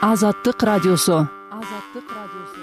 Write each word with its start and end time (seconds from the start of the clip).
азаттык 0.00 0.62
радиосу. 0.62 1.28
Азаттык 1.52 2.06
радиосу. 2.10 2.60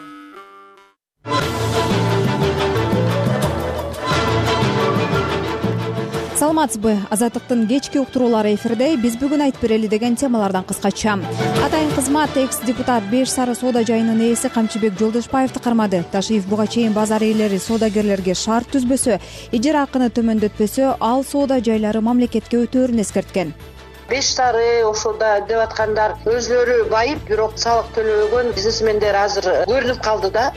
Саламатсызбы? 6.36 6.98
Азаттыктын 7.10 7.68
кечки 7.68 7.98
уктуруулары 7.98 8.56
эфирде 8.56 8.98
биз 8.98 9.16
бүгүн 9.16 9.42
айтып 9.46 9.62
берели 9.62 9.88
деген 9.88 10.16
темалардан 10.16 10.64
кыскача. 10.64 11.20
Атайын 11.64 11.96
кызмат 11.96 12.36
экс 12.36 12.60
депутат 12.66 13.04
беш 13.10 13.30
сары 13.30 13.56
соода 13.56 13.86
жайынын 13.86 14.20
ээси 14.20 14.50
камчыбек 14.50 15.00
жолдошбаевди 15.00 15.60
кармады. 15.60 16.04
Ташиев 16.12 16.46
буга 16.48 16.68
чейин 16.68 16.94
базар 16.94 17.24
ээлери 17.24 17.58
соодагерлерге 17.60 18.34
шарт 18.36 18.68
түзбөсө 18.74 19.22
ижара 19.52 19.84
акыны 19.84 20.10
төмөндөтпөсө 20.10 20.98
ал 21.00 21.24
соода 21.24 21.62
жайлары 21.62 22.02
мамлекетке 22.02 22.66
өтөөрүн 22.66 23.00
эскерткен 23.00 23.54
беш 24.12 24.28
сары 24.36 24.84
ошондо 24.84 25.28
деп 25.48 25.62
аткандар 25.64 26.18
өзүлөрү 26.28 26.90
байып 26.92 27.22
бирок 27.30 27.54
салык 27.62 27.94
төлөбөгөн 27.96 28.50
бизнесмендер 28.58 29.16
азыр 29.16 29.46
көрүнүп 29.70 30.02
калды 30.04 30.32
да. 30.36 30.52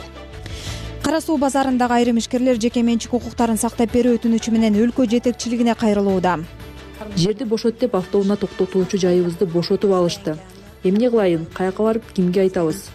Кара 1.05 1.21
суу 1.21 1.37
базарындагы 1.39 1.95
айрым 1.99 2.19
ишкерлер 2.19 2.59
жеке 2.59 2.83
менчик 2.83 3.13
укуктарын 3.15 3.61
сактап 3.61 3.93
берүү 3.95 4.17
өтүнүчү 4.17 4.51
менен 4.51 4.75
өлкө 4.83 5.05
жетекчилигине 5.13 5.75
кайрылууда. 5.79 6.39
Жерди 7.15 7.47
бошот 7.47 7.79
деп 7.79 7.95
автоунаа 7.95 8.35
токтотуучу 8.41 8.99
жайыбызды 8.99 9.45
бошотуп 9.45 9.93
алышты. 9.93 10.35
Эмне 10.83 11.09
кылайын 11.09 11.45
каяка 11.53 11.83
барып 11.83 12.11
кимге 12.17 12.41
айтабыз? 12.47 12.89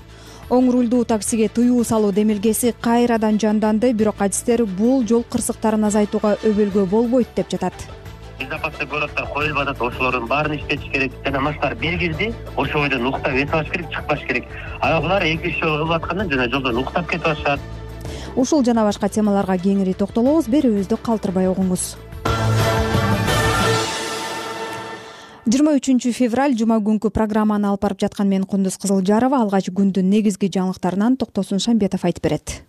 Оң 0.50 0.68
рулдуу 0.74 1.04
таксиге 1.04 1.48
тыюу 1.48 1.84
салуу 1.84 2.12
демилгеси 2.12 2.74
кайрадан 2.82 3.38
жанданды 3.40 3.92
бирок 3.94 4.20
адистер 4.20 4.66
бул 4.66 5.06
жол 5.06 5.24
кырсыктарын 5.30 5.86
азайтууга 5.86 6.36
өбөлгө 6.42 6.86
болбойт 6.90 7.32
деп 7.36 7.48
жатат 7.54 7.86
безопасный 8.50 8.86
городдор 8.86 9.26
коюлуп 9.26 9.58
атат 9.58 9.80
ошолордун 9.80 10.26
баарын 10.26 10.56
иштетиш 10.56 10.90
керек. 10.90 11.12
Жана 11.24 11.40
мынашулар 11.40 11.74
бергилди 11.74 12.34
ошол 12.56 12.80
бойдон 12.82 13.06
уктап 13.06 13.32
эсип 13.34 13.54
алыш 13.54 13.70
керек 13.70 13.90
чыкпаш 13.90 14.20
керек. 14.26 14.44
А 14.80 15.00
булар 15.00 15.22
эки 15.22 15.48
үч 15.48 15.60
жолу 15.60 15.84
кылып 15.84 15.92
аткандан 15.96 16.30
жана 16.30 16.48
жолдон 16.50 16.78
уктап 16.78 17.08
кетип 17.08 17.26
атышат. 17.26 17.60
Ушул 18.36 18.64
жана 18.64 18.82
башка 18.82 19.08
темаларга 19.08 19.56
кеңири 19.56 19.94
токтолобуз 19.94 20.48
берүүбүздү 20.48 20.98
калтырбай 21.02 21.46
угуңуз. 21.46 21.94
Жыйырма 25.50 25.74
үчүнчү 25.78 26.12
февраль 26.14 26.56
жума 26.58 26.78
күнкү 26.78 27.10
программаны 27.10 27.70
алып 27.70 27.82
барып 27.82 28.00
жаткан 28.02 28.28
мен 28.28 28.44
кундуз 28.44 28.76
кызылжарова 28.78 29.40
алгач 29.42 29.70
күндүн 29.70 30.10
негизги 30.10 30.50
жаңылыктарынан 30.50 31.16
токтосун 31.18 31.58
шамбетов 31.58 32.04
айтып 32.04 32.22
берет 32.22 32.60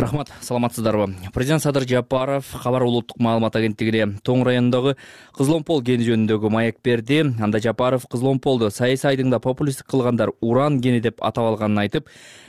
рахмат 0.00 0.30
саламатсыздарбы. 0.40 1.14
Президент 1.34 1.62
садыр 1.62 1.86
жапаров 1.88 2.46
кабар 2.62 2.82
улуттук 2.86 3.18
маалымат 3.18 3.56
агенттигине 3.56 4.18
тоң 4.24 4.44
районундогу 4.46 4.94
кызыл 5.36 5.58
омпол 5.58 5.82
кени 5.82 6.06
жөнүндөгү 6.06 6.50
маек 6.50 6.78
берди. 6.84 7.20
Анда 7.40 7.60
жапаров 7.60 8.06
кызыл 8.10 8.32
омполду 8.32 8.70
саясий 8.70 9.10
айдыңда 9.10 9.40
популисттик 9.42 9.88
кылгандар 9.90 10.32
уран 10.40 10.80
кени 10.80 11.00
деп 11.00 11.22
атап 11.22 11.52
алганын 11.52 11.84
айтып 11.84 12.08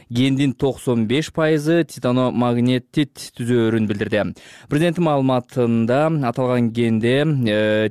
кендин 0.09 0.53
токсон 0.53 1.05
беш 1.07 1.29
пайызы 1.33 1.83
титаномагнетит 1.85 3.31
түзөөрүн 3.37 3.87
билдирди. 3.89 4.23
Президенттин 4.69 5.05
маалыматында 5.05 6.01
аталган 6.29 6.71
кенде 6.73 7.21
э, 7.23 7.89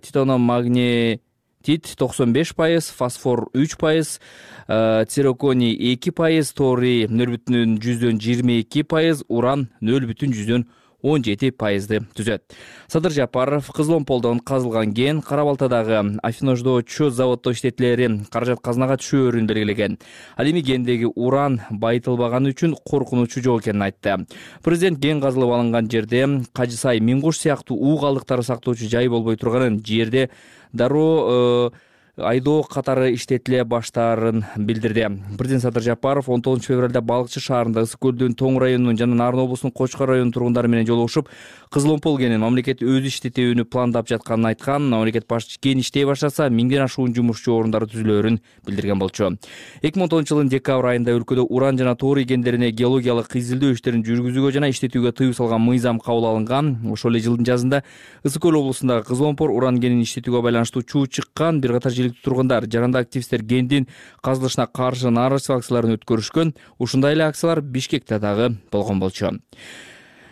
титаномагне 1.62 1.96
токсон 1.98 2.32
беш 2.32 2.54
пайыз 2.54 2.90
фосфор 2.90 3.48
үч 3.54 3.76
пайыз 3.76 4.20
э, 4.68 5.04
цироконий 5.08 5.74
эки 5.92 6.10
пайыз 6.10 6.52
торий 6.52 7.06
нөл 7.08 7.34
бүтүн 7.36 7.78
жүздөн 7.82 8.20
жыйырма 8.22 8.60
эки 8.62 8.82
пайыз 8.82 9.24
уран 9.28 9.68
нөл 9.80 10.06
бүтүн 10.06 10.32
жүздөн 10.32 10.68
он 11.02 11.22
жети 11.22 11.50
пайызды 11.50 12.00
түзөт. 12.16 12.42
Садыр 12.88 13.12
жапаров 13.12 13.70
кызыл 13.74 13.98
омполдон 13.98 14.41
казылган 14.41 14.92
кен 14.94 15.22
кара 15.22 15.44
балтадагы 15.44 16.18
афинождоочу 16.22 17.10
заводдо 17.10 17.52
иштетилери 17.52 18.24
каражат 18.30 18.60
казынага 18.60 18.98
түшөөрүн 18.98 19.46
белгилеген. 19.46 19.98
Ал 20.36 20.50
эми 20.50 20.62
кендеги 20.62 21.06
уран 21.14 21.60
байытылбаганы 21.70 22.50
үчүн 22.50 22.74
коркунучу 22.84 23.42
жок 23.42 23.62
экенин 23.62 23.82
айтты. 23.82 24.26
Президент 24.64 25.00
кен 25.00 25.20
казылып 25.20 25.54
алынган 25.54 25.91
жерде 25.91 26.26
кажы 26.53 26.76
сай 26.76 27.00
миң 27.00 27.22
куш 27.22 27.38
сыяктуу 27.44 27.78
уу 27.78 27.98
калдыктары 28.00 28.42
сактоочу 28.42 28.88
жай 28.88 29.09
болбой 29.09 29.36
турганын 29.36 29.82
жерде 29.84 30.30
дароо 30.72 31.70
э, 31.72 31.88
айдоо 32.18 32.62
катары 32.62 33.12
иштетиле 33.14 33.64
баштаарын 33.64 34.44
билдирди. 34.56 35.06
Президент 35.38 35.62
садыр 35.62 35.82
жапаров 35.82 36.28
он 36.28 36.42
тогузунчу 36.42 36.72
февралда 36.72 37.00
балыкчы 37.00 37.40
шаарында 37.40 37.84
ысык 37.86 38.00
көлдүн 38.02 38.34
тоң 38.34 38.58
районунун 38.58 38.98
жана 38.98 39.14
нарын 39.14 39.44
облусунун 39.44 39.72
кочкор 39.72 40.08
районунун 40.08 40.32
тургундары 40.32 40.68
менен 40.68 40.86
жолугушуп 40.86 41.28
кызыл 41.70 41.94
омпол 41.94 42.18
кенин 42.18 42.40
мамлекет 42.40 42.82
өзү 42.82 43.12
иштетүүнү 43.12 43.64
пландап 43.70 44.08
жатканын 44.08 44.50
айткан 44.50 44.88
мамлекет 44.90 45.28
башчысы 45.28 45.60
кен 45.60 45.78
иштей 45.78 46.04
баштаса 46.08 46.48
миңден 46.50 46.82
ашуун 46.82 47.14
жумушчу 47.14 47.54
орундары 47.54 47.86
түзүлөөрүн 47.92 48.40
билдирген 48.66 48.98
болчу. 48.98 49.36
Эки 49.82 49.98
миң 49.98 50.08
он 50.08 50.10
тогузунчу 50.10 50.34
жылдын 50.34 50.50
декабрь 50.50 50.94
айында 50.94 51.14
өлкөдө 51.18 51.46
уран 51.48 51.78
жана 51.78 51.94
торий 51.94 52.26
кендерине 52.26 52.72
геологиялык 52.72 53.36
изилдөө 53.36 53.76
иштерин 53.76 54.02
жүргүзүүгө 54.02 54.52
жана 54.56 54.72
иштетүүгө 54.72 55.12
тыюу 55.12 55.36
салган 55.36 55.62
мыйзам 55.62 56.00
кабыл 56.00 56.26
алынган. 56.32 56.78
Ошол 56.90 57.14
эле 57.14 57.22
жылдын 57.22 57.46
жазында 57.46 57.82
ысык 58.24 58.42
көл 58.42 58.58
облусундагы 58.62 59.06
кызыл 59.06 59.30
омпор 59.30 59.52
уран 59.52 59.80
кенин 59.80 60.02
иштетүүгө 60.02 60.42
байланыштуу 60.48 60.82
чуу 60.82 61.06
чыккан 61.06 61.60
бир 61.60 61.76
катар 61.76 61.92
тургундар. 62.24 62.66
Жарандык 62.66 63.06
активисттер 63.06 63.44
кендин 63.44 63.88
казылышына 64.22 64.66
каршы 64.66 65.10
нааразычылык 65.10 65.62
акцияларын 65.62 65.98
өткөрүшкөн. 65.98 66.54
Ушундай 66.78 67.14
эле 67.14 67.28
акциялар 67.28 67.60
бишкекте 67.60 68.19
дагы 68.19 68.56
болгон 68.72 69.00
болчу. 69.00 69.38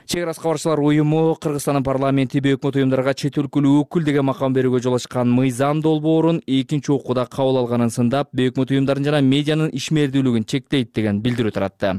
Чек 0.07 0.23
ара 0.23 0.35
кабарчылар 0.35 0.79
уюму 0.79 1.35
кыргызстандын 1.43 1.83
парламенти 1.83 2.39
бейөкмөт 2.39 2.77
уюмдарга 2.79 3.11
чет 3.19 3.41
өлкөлүк 3.43 3.89
өкүл 3.89 4.05
деген 4.07 4.29
макам 4.29 4.55
берүүгө 4.55 4.79
жол 4.85 4.95
ачкан 5.01 5.33
мыйзам 5.35 5.81
долбоорун 5.83 6.39
экинчи 6.47 6.93
окууда 6.95 7.25
кабыл 7.27 7.59
алганын 7.65 7.91
сындап 7.91 8.31
бейөкмөт 8.31 8.71
уюмдардын 8.71 9.09
жана 9.11 9.21
медианын 9.27 9.75
ишмердүүлүгүн 9.75 10.47
чектейт 10.47 10.95
деген 10.95 11.19
билдирүү 11.27 11.57
таратты 11.59 11.97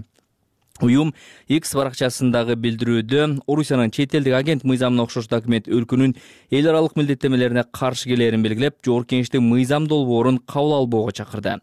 уюм 0.81 1.13
x 1.47 1.73
баракчасындагы 1.77 2.55
билдирүүдө 2.55 3.41
орусиянын 3.47 3.91
чет 3.91 4.15
элдик 4.15 4.33
агент 4.37 4.63
мыйзамына 4.63 5.05
окшош 5.07 5.27
документ 5.31 5.67
өлкөнүн 5.67 6.15
эл 6.51 6.69
аралык 6.69 6.95
милдеттенмелерине 6.99 7.65
каршы 7.71 8.09
келээрин 8.11 8.43
белгилеп 8.43 8.77
жогорку 8.85 9.15
кеңештин 9.15 9.43
мыйзам 9.43 9.87
долбоорун 9.87 10.39
кабыл 10.39 10.73
албоого 10.81 11.11
чакырды. 11.11 11.57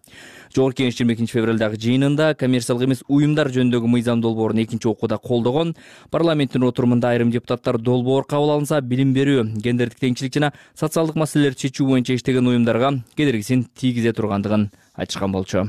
Жогорку 0.54 0.82
кеңеш 0.82 0.98
жыйырма 0.98 1.14
экинчи 1.14 1.34
февралдагы 1.34 1.80
жыйынында 1.80 2.34
коммерциялык 2.38 2.86
эмес 2.86 3.02
уюмдар 3.08 3.50
жөнүндөгү 3.50 3.90
мыйзам 3.90 4.20
долбоорун 4.22 4.62
экинчи 4.62 4.86
окууда 4.86 5.18
колдогон. 5.18 5.74
Парламенттин 6.10 6.62
отурумунда 6.62 7.10
айрым 7.10 7.30
депутаттар 7.30 7.78
долбоор 7.78 8.24
кабыл 8.24 8.54
алынса 8.54 8.80
билим 8.80 9.12
берүү 9.16 9.48
гендердик 9.58 9.98
теңчилик 9.98 10.34
жана 10.38 10.52
социалдык 10.78 11.18
маселелерди 11.18 11.66
чечүү 11.66 11.88
боюнча 11.88 12.14
иштеген 12.14 12.46
уюмдарга 12.46 12.92
кедергисин 13.16 13.66
тийгизе 13.74 14.12
тургандыгын 14.12 14.70
айтышкан 14.94 15.32
болчу 15.32 15.68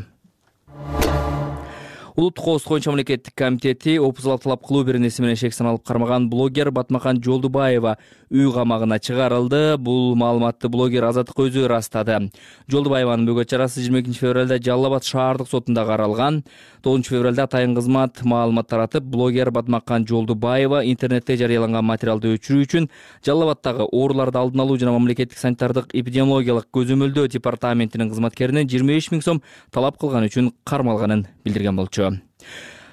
улуттук 2.16 2.46
коопсуздук 2.46 2.70
боюнча 2.72 2.90
мамлекеттик 2.92 3.34
комитети 3.36 3.98
опузалап 4.00 4.42
талап 4.44 4.66
кылуу 4.66 4.86
беренеси 4.86 5.22
менен 5.22 5.36
шек 5.36 5.54
саналып 5.54 5.84
кармаган 5.84 6.30
блогер 6.30 6.72
батмакан 6.72 7.22
жолдубаева 7.22 7.98
үй 8.32 8.52
камагына 8.54 9.00
чыгарылды. 9.00 9.78
Бул 9.78 10.16
маалыматты 10.16 10.70
блогер 10.70 11.04
азаттык 11.04 11.36
өзү 11.36 11.66
ырастады. 11.68 12.32
Жолдубаеванын 12.72 13.28
бөгөт 13.28 13.52
чарасы 13.52 13.82
жыйырма 13.82 14.00
экинчи 14.00 14.20
февралда 14.20 14.62
жалал 14.64 14.88
абад 14.94 15.04
шаардык 15.04 15.50
сотунда 15.50 15.86
каралган. 15.86 16.44
Тогузунчу 16.82 17.18
февралда 17.18 17.50
атайын 17.50 17.76
кызмат 17.76 18.24
маалымат 18.24 18.70
таратып 18.70 19.04
блогер 19.04 19.52
батмакан 19.52 20.08
жолдубаева 20.08 20.86
интернетте 20.88 21.36
жарыяланган 21.36 21.84
материалды 21.84 22.36
өчүрүү 22.38 22.64
үчүн 22.64 22.90
жалал 23.26 23.50
абаддагы 23.50 23.90
ооруларды 23.92 24.40
алдын 24.40 24.64
алуу 24.64 24.80
жана 24.80 24.96
мамлекеттик 24.96 25.38
санитардык 25.38 25.92
эпидемиологиялык 25.92 26.72
көзөмөлдөө 26.72 27.28
департаментинин 27.36 28.10
кызматкеринен 28.10 28.70
жыйырма 28.72 28.96
беш 28.96 29.12
миң 29.12 29.26
сом 29.26 29.42
талап 29.72 30.00
кылганы 30.00 30.32
үчүн 30.32 30.54
кармалганын 30.64 31.28
билдирген 31.46 31.76
болчу. 31.76 32.18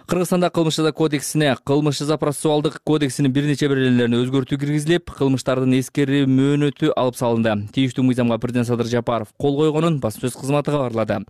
Кыргызстанда 0.06 0.50
кылмыш 0.50 0.76
жаза 0.76 0.92
кодексине 0.92 1.56
кылмыш 1.64 1.98
жаза 1.98 2.18
процессуалдык 2.18 2.80
кодексинин 2.84 3.32
бир 3.32 3.46
нече 3.48 3.68
беренелерине 3.68 4.18
өзгөртүү 4.20 4.58
киргизилип 4.60 5.12
кылмыштардын 5.16 5.78
эскерүү 5.78 6.26
мөөнөтү 6.28 6.92
алып 6.96 7.16
салынды. 7.16 7.54
Тийиштүү 7.72 8.04
мыйзамга 8.04 8.38
президент 8.42 8.68
садыр 8.68 8.90
жапаров 8.90 9.32
кол 9.40 9.56
койгонун 9.60 10.00
басма 10.00 10.26
сөз 10.26 10.36
кызматы 10.36 10.74
кабарлады. 10.74 11.22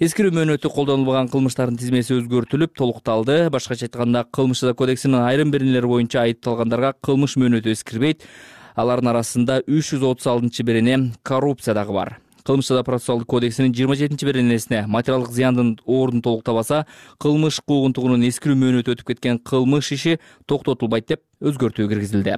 Эскерүү 0.00 0.34
мөөнөтү 0.36 0.68
колдонулбаган 0.74 1.30
кылмыштардын 1.32 1.78
тизмеси 1.80 2.18
өзгөртүлүп 2.18 2.76
толукталды. 2.76 3.48
Башкача 3.48 3.86
айтканда 3.86 4.26
кылмыш 4.32 4.64
жаза 4.64 4.74
кодексинин 4.74 5.22
айрым 5.22 5.50
беренелери 5.54 5.86
боюнча 5.86 6.24
айыпталгандарга 6.26 6.96
кылмыш 7.00 7.38
мөөнөтү 7.40 7.72
эскирбейт 7.72 8.26
алардын 8.76 9.14
арасында 9.14 9.60
үч 9.68 9.94
жүз 9.94 10.04
отуз 10.08 10.26
алтынчы 10.26 10.64
берене 10.64 11.12
коррупция 11.22 11.74
дагы 11.74 11.92
бар 11.92 12.18
жаза 12.58 12.82
процессуалдык 12.82 13.28
кодексинин 13.28 13.72
жыйырма 13.72 13.94
жетинчи 13.94 14.26
беренесине 14.26 14.84
материалдык 14.88 15.30
зыяндын 15.30 15.78
ордун 15.86 16.22
толуктабаса 16.22 16.84
кылмыш 17.22 17.60
куугунтугунун 17.62 18.26
эскирүү 18.26 18.56
мөөнөтү 18.58 18.96
өтүп 18.96 19.12
кеткен 19.12 19.38
кылмыш 19.38 19.92
иши 19.94 20.18
токтотулбайт 20.50 21.06
деп 21.06 21.22
өзгөртүү 21.40 21.88
киргизилди. 21.88 22.34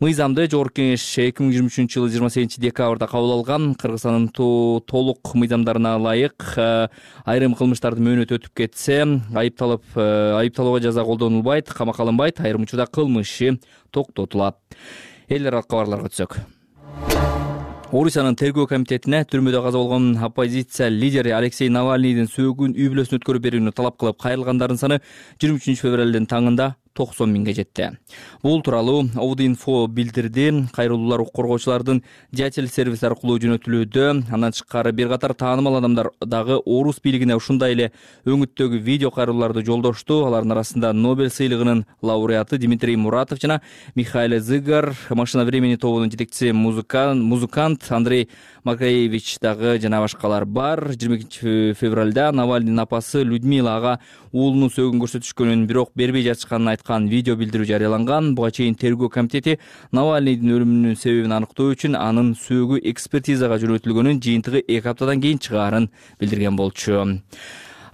Мыйзамды 0.00 0.46
жогорку 0.48 0.78
кеңеш 0.78 1.04
эки 1.26 1.42
миң 1.42 1.52
жыйырма 1.52 1.72
үчүнчү 1.72 1.98
жылы 1.98 2.12
жыйырма 2.14 2.30
сегизинчи 2.30 2.62
декабрда 2.62 3.08
кабыл 3.10 3.34
алган 3.34 3.74
кыргызстандын 3.74 4.30
толук 4.86 5.34
мыйзамдарына 5.34 5.96
ылайык 5.98 6.54
э, 6.56 6.88
айрым 7.26 7.56
кылмыштардын 7.58 8.06
мөөнөтү 8.08 8.38
өтүп 8.38 8.54
кетсе 8.62 9.02
айыпталып 9.34 9.84
э, 9.96 10.10
айыпталууга 10.44 10.84
жаза 10.86 11.04
колдонулбайт 11.04 11.74
камакка 11.74 12.06
алынбайт 12.06 12.40
айрым 12.40 12.62
учурда 12.62 12.86
кылмыш 12.86 13.34
иши 13.34 13.58
токтотулат. 13.90 14.62
Эл 15.28 15.50
аралык 15.50 15.68
кабарларга 15.68 16.08
өтсөк 16.08 16.40
орусиянын 17.88 18.34
тергөө 18.36 18.66
комитетине 18.68 19.22
түрмөдө 19.32 19.62
каза 19.64 19.80
болгон 19.80 20.10
оппозиция 20.26 20.90
лидери 20.92 21.32
алексей 21.32 21.70
навальныйдын 21.72 22.26
сөөгүн 22.28 22.74
үй 22.76 22.90
бүлөсүнө 22.92 23.16
өткөрүп 23.22 23.44
берүүнү 23.46 23.72
талап 23.72 23.96
кылып 23.96 24.18
кайрылгандардын 24.20 24.80
саны 24.82 24.98
жыйырма 25.40 25.56
үчүнчү 25.56 25.86
февралдын 25.86 26.28
таңында 26.28 26.66
токсон 26.98 27.30
миңге 27.32 27.54
жетти. 27.54 27.92
Бул 28.42 28.60
тууралуу 28.62 29.06
обд 29.16 29.44
инфо 29.46 29.86
билдирди 29.86 30.50
кайрылуулар 30.74 31.22
укук 31.22 31.36
коргоочулардын 31.38 32.02
дятел 32.32 32.66
сервиси 32.68 33.06
аркылуу 33.06 33.38
жөнөтүлүүдө 33.38 34.08
андан 34.34 34.52
тышкары 34.52 34.92
бир 34.92 35.12
катар 35.12 35.34
таанымал 35.38 35.78
адамдар 35.78 36.10
дагы 36.20 36.58
орус 36.64 36.98
бийлигине 37.04 37.36
ушундай 37.38 37.76
эле 37.76 37.90
өңүттөгү 38.26 38.82
видео 38.82 39.10
кайрылууларды 39.14 39.62
жолдошту. 39.66 40.24
Алардын 40.26 40.56
арасында 40.56 40.92
нобель 40.92 41.30
сыйлыгынын 41.30 41.84
лауреаты 42.02 42.58
дмитрий 42.58 42.96
муратов 42.96 43.38
жана 43.40 43.60
михаил 43.94 44.40
зыгар 44.40 44.94
машина 45.10 45.44
времени 45.44 45.76
тобунун 45.76 46.10
жетекчиси 46.10 46.52
музыкант 46.52 47.86
андрей 47.90 48.28
макаевич 48.64 49.38
дагы 49.40 49.78
жана 49.78 50.00
башкалар 50.00 50.44
бар. 50.44 50.88
Жыйырма 50.96 51.16
экинчи 51.18 51.74
февралда 51.78 52.32
навальныйдын 52.32 52.80
апасы 52.80 53.22
людмила 53.22 53.76
ага 53.76 54.00
уулунун 54.32 54.70
сөөгүн 54.72 55.00
көрсөтүшкөнүн 55.04 55.66
бирок 55.68 55.92
бербей 55.94 56.24
жатышканын 56.26 56.74
айткан 56.74 56.87
видео 57.08 57.36
билдирүү 57.36 57.68
жарыяланган. 57.68 58.34
Буга 58.34 58.50
чейин 58.50 58.74
тергөө 58.74 59.12
комитети 59.12 59.58
навальныйдын 59.92 60.54
өлүмүнүн 60.56 60.96
себебин 60.96 61.36
аныктоо 61.36 61.70
үчүн 61.74 61.94
анын 62.00 62.34
сөөгү 62.34 62.80
экспертизага 62.88 63.60
жөнөтүлгөнүн 63.60 64.20
жыйынтыгы 64.24 64.64
эки 64.66 64.88
аптадан 64.88 65.20
кийин 65.20 65.38
чыгаарын 65.38 65.90
билдирген 66.20 66.56
болчу 66.56 67.04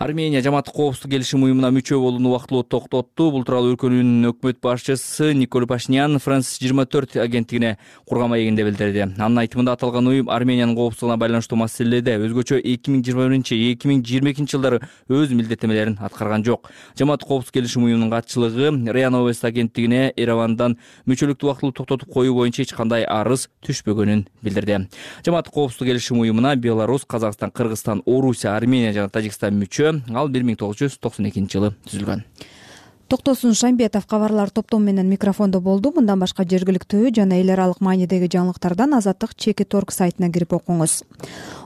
армения 0.04 0.42
жамааттык 0.42 0.74
коопсуздук 0.74 1.12
келишим 1.14 1.46
уюмуна 1.46 1.70
мүчө 1.72 1.96
болууну 1.96 2.28
убактылуу 2.28 2.62
токтотту. 2.68 3.30
Бул 3.32 3.44
тууралуу 3.48 3.72
өлкөнүн 3.72 4.26
өкмөт 4.28 4.58
башчысы 4.60 5.30
николь 5.32 5.64
пашинян 5.66 6.18
франс 6.20 6.58
жыйырма 6.60 6.84
төрт 6.84 7.16
агенттигине 7.16 7.78
курган 8.04 8.28
маегинде 8.28 8.66
билдирди. 8.66 9.06
Анын 9.16 9.40
айтымында 9.40 9.72
аталган 9.78 10.06
уюм 10.06 10.28
армениянын 10.28 10.76
коопсуздугуна 10.76 11.16
байланыштуу 11.16 11.56
маселелерде 11.56 12.18
өзгөчө 12.20 12.60
эки 12.60 12.92
миң 12.92 13.00
жыйырма 13.06 13.30
биринчи 13.30 13.56
эки 13.70 13.88
миң 13.88 14.02
жыйырма 14.04 14.34
экинчи 14.34 14.58
жылдары 14.58 14.82
өз 15.08 15.32
милдеттенмелерин 15.32 15.96
аткарган 16.04 16.44
жок. 16.44 16.68
Жамааттык 17.00 17.28
коопсуздук 17.28 17.54
келишим 17.54 17.88
уюмунун 17.88 18.12
катчылыгы 18.12 18.92
риа 18.92 19.08
новость 19.08 19.44
агенттигине 19.48 20.12
эревандан 20.16 20.76
мүчөлүктү 21.08 21.48
убактылуу 21.48 21.72
токтотуп 21.72 22.12
коюу 22.12 22.36
боюнча 22.36 22.66
эч 22.66 22.76
кандай 22.76 23.08
арыз 23.08 23.48
түшпөгөнүн 23.64 24.26
билдирди. 24.42 24.84
Жамааттык 25.24 25.54
коопсуздук 25.54 25.88
келишим 25.88 26.20
уюмуна 26.20 26.56
беларусь 26.56 27.08
казакстан 27.08 27.50
кыргызстан 27.50 28.02
орусия 28.04 28.54
армения 28.56 28.92
жана 28.92 29.08
тажикстан 29.08 29.56
мүчө 29.56 29.93
ал 30.14 30.28
бир 30.28 30.44
миң 30.46 30.58
тогуз 30.60 30.82
жүз 30.82 30.98
токсон 31.00 31.30
экинчи 31.30 31.58
жылы 31.58 31.74
түзүлгөн. 31.86 32.24
Токтосун 33.04 33.52
шамбетов 33.52 34.06
кабарлар 34.06 34.50
топтому 34.50 34.86
менен 34.86 35.06
микрофондо 35.10 35.60
болду. 35.60 35.92
Мындан 35.92 36.18
башка 36.18 36.42
жергиликтүү 36.48 37.12
жана 37.14 37.36
эл 37.36 37.50
аралык 37.52 37.82
маанидеги 37.84 38.30
жаңылыктардан 38.32 38.96
азаттык 38.96 39.34
чекит 39.36 39.74
орг 39.76 39.92
сайтына 39.92 40.30
кирип 40.32 40.54
окуңуз. 40.56 41.02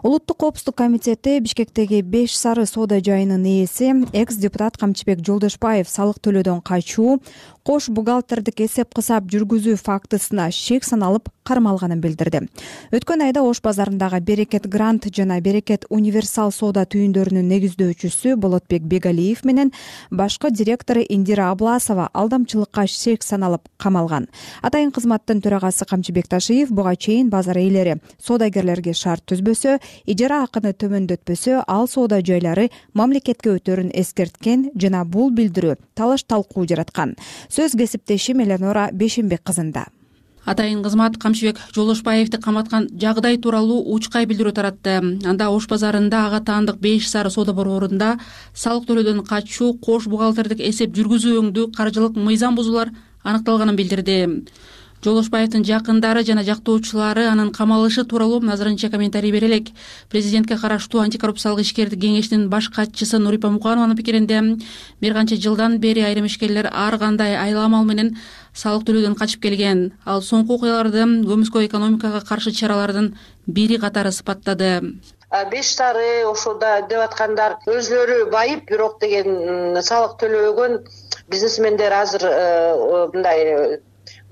Улуттук 0.03 0.37
коопсуздук 0.43 0.75
комитети 0.75 1.39
бишкектеги 1.39 2.03
беш 2.03 2.35
сары 2.35 2.67
соода 2.67 2.99
жайынын 2.99 3.47
ээси 3.47 4.11
экс 4.13 4.37
депутат 4.37 4.77
камчыбек 4.77 5.23
жолдошбаев 5.23 5.89
салык 5.89 6.19
төлөөдөн 6.19 6.61
качуу 6.61 7.21
кош 7.63 7.89
бухгалтердик 7.89 8.61
эсеп 8.67 8.93
кысап 8.99 9.31
жүргүзүү 9.31 9.79
фактысына 9.79 10.51
шек 10.51 10.85
саналып 10.85 11.31
кармалганын 11.49 12.03
билдирди. 12.05 12.45
Өткөн 12.93 13.25
айда 13.29 13.43
ош 13.43 13.63
базарындагы 13.65 14.21
берекет 14.21 14.69
грант 14.69 15.09
жана 15.15 15.41
берекет 15.41 15.87
универсал 15.89 16.53
соода 16.53 16.85
түйүндөрүнүн 16.85 17.49
негиздөөчүсү 17.49 18.37
болотбек 18.37 18.85
бегалиев 18.85 19.45
менен 19.49 19.73
башкы 20.11 20.51
директору 20.51 21.03
индира 21.09 21.51
абласова 21.51 22.09
алдамчылыкка 22.13 22.87
шек 22.87 23.25
саналып 23.25 23.69
камалган 23.77 24.29
атайын 24.63 24.93
кызматтын 24.93 25.43
төрагасы 25.45 25.87
камчыбек 25.89 26.29
ташиев 26.29 26.71
буга 26.71 26.95
чейин 26.97 27.31
базар 27.31 27.59
ээлери 27.61 27.99
соодагерлерге 28.25 28.95
шарт 28.95 29.25
түзбөсө 29.31 29.79
ижара 30.07 30.43
акыны 30.47 30.73
төмөндөтпөсө 30.73 31.63
ал 31.67 31.89
соода 31.89 32.21
жайлары 32.25 32.69
мамлекетке 32.95 33.57
өтөрүн 33.59 33.93
эскерткен 34.03 34.71
жана 34.77 35.05
бул 35.05 35.31
билдирүү 35.35 35.79
талаш 35.99 36.25
талкуу 36.25 36.67
жараткан. 36.69 37.17
Сөз 37.49 37.77
кесиптешим 37.79 38.43
эленора 38.45 38.89
бешенбек 38.93 39.45
кызында 39.47 39.89
атайын 40.49 40.83
кызмат 40.83 41.19
камчыбек 41.21 41.61
жолдошбаевди 41.75 42.41
каматкан 42.41 42.89
жагдай 43.01 43.37
тууралуу 43.37 43.83
учкай 43.95 44.27
билдирүү 44.27 44.55
таратты. 44.57 44.97
Анда 45.25 45.51
ош 45.53 45.69
базарында 45.69 46.25
ага 46.27 46.41
таандык 46.41 46.81
беш 46.81 47.09
сары 47.11 47.31
соода 47.31 47.53
борборунда 47.53 48.17
салык 48.55 48.89
төлөөдөн 48.89 49.25
качуу 49.29 49.75
кош 49.79 50.09
бухгалтердик 50.09 50.61
эсеп 50.61 50.97
жүргүзүүңдүү 50.97 51.71
каржылык 51.77 52.17
мыйзам 52.17 52.57
бузуулар 52.57 52.95
аныкталганын 53.23 53.77
билдирди 53.77 54.19
жолдошбаевдин 55.05 55.65
жакындары 55.65 56.25
жана 56.27 56.43
жактоочулары 56.43 57.27
анын 57.31 57.53
камалышы 57.55 58.05
тууралуу 58.05 58.41
азырынча 58.51 58.91
комментарий 58.91 59.31
бере 59.33 59.47
элек 59.47 59.69
президентке 60.11 60.57
караштуу 60.59 61.01
антикоррупциялык 61.01 61.63
ишкердик 61.63 62.01
кеңештин 62.01 62.49
баш 62.49 62.69
катчысы 62.69 63.19
нурипа 63.19 63.49
муканованын 63.49 63.97
пикиринде 63.97 64.41
бир 65.01 65.15
канча 65.15 65.37
жылдан 65.37 65.79
бери 65.79 66.03
айрым 66.03 66.27
ишкерлер 66.27 66.71
ар 66.73 66.99
кандай 66.99 67.37
айла 67.37 67.65
амал 67.67 67.85
менен 67.85 68.17
салык 68.55 68.89
төлөөдөн 68.89 69.15
качып 69.15 69.43
келген. 69.43 69.93
Ал 70.05 70.23
соңку 70.23 70.57
окуяларды 70.59 71.05
көмүскө 71.05 71.65
экономикага 71.67 72.21
каршы 72.27 72.51
чаралардын 72.51 73.15
бири 73.47 73.79
катары 73.79 74.11
сыпаттады 74.11 74.99
беш 75.53 75.75
сары 75.77 76.25
ошода 76.25 76.81
деп 76.89 77.03
аткандар 77.05 77.59
өзүлөрү 77.69 78.31
байып 78.33 78.65
бирок 78.71 78.97
деген 79.01 79.77
салык 79.85 80.17
төлөбөгөн 80.23 80.79
бизнесмендер 81.29 81.93
азыр 81.93 82.25
э, 82.25 83.09
мындай 83.13 83.81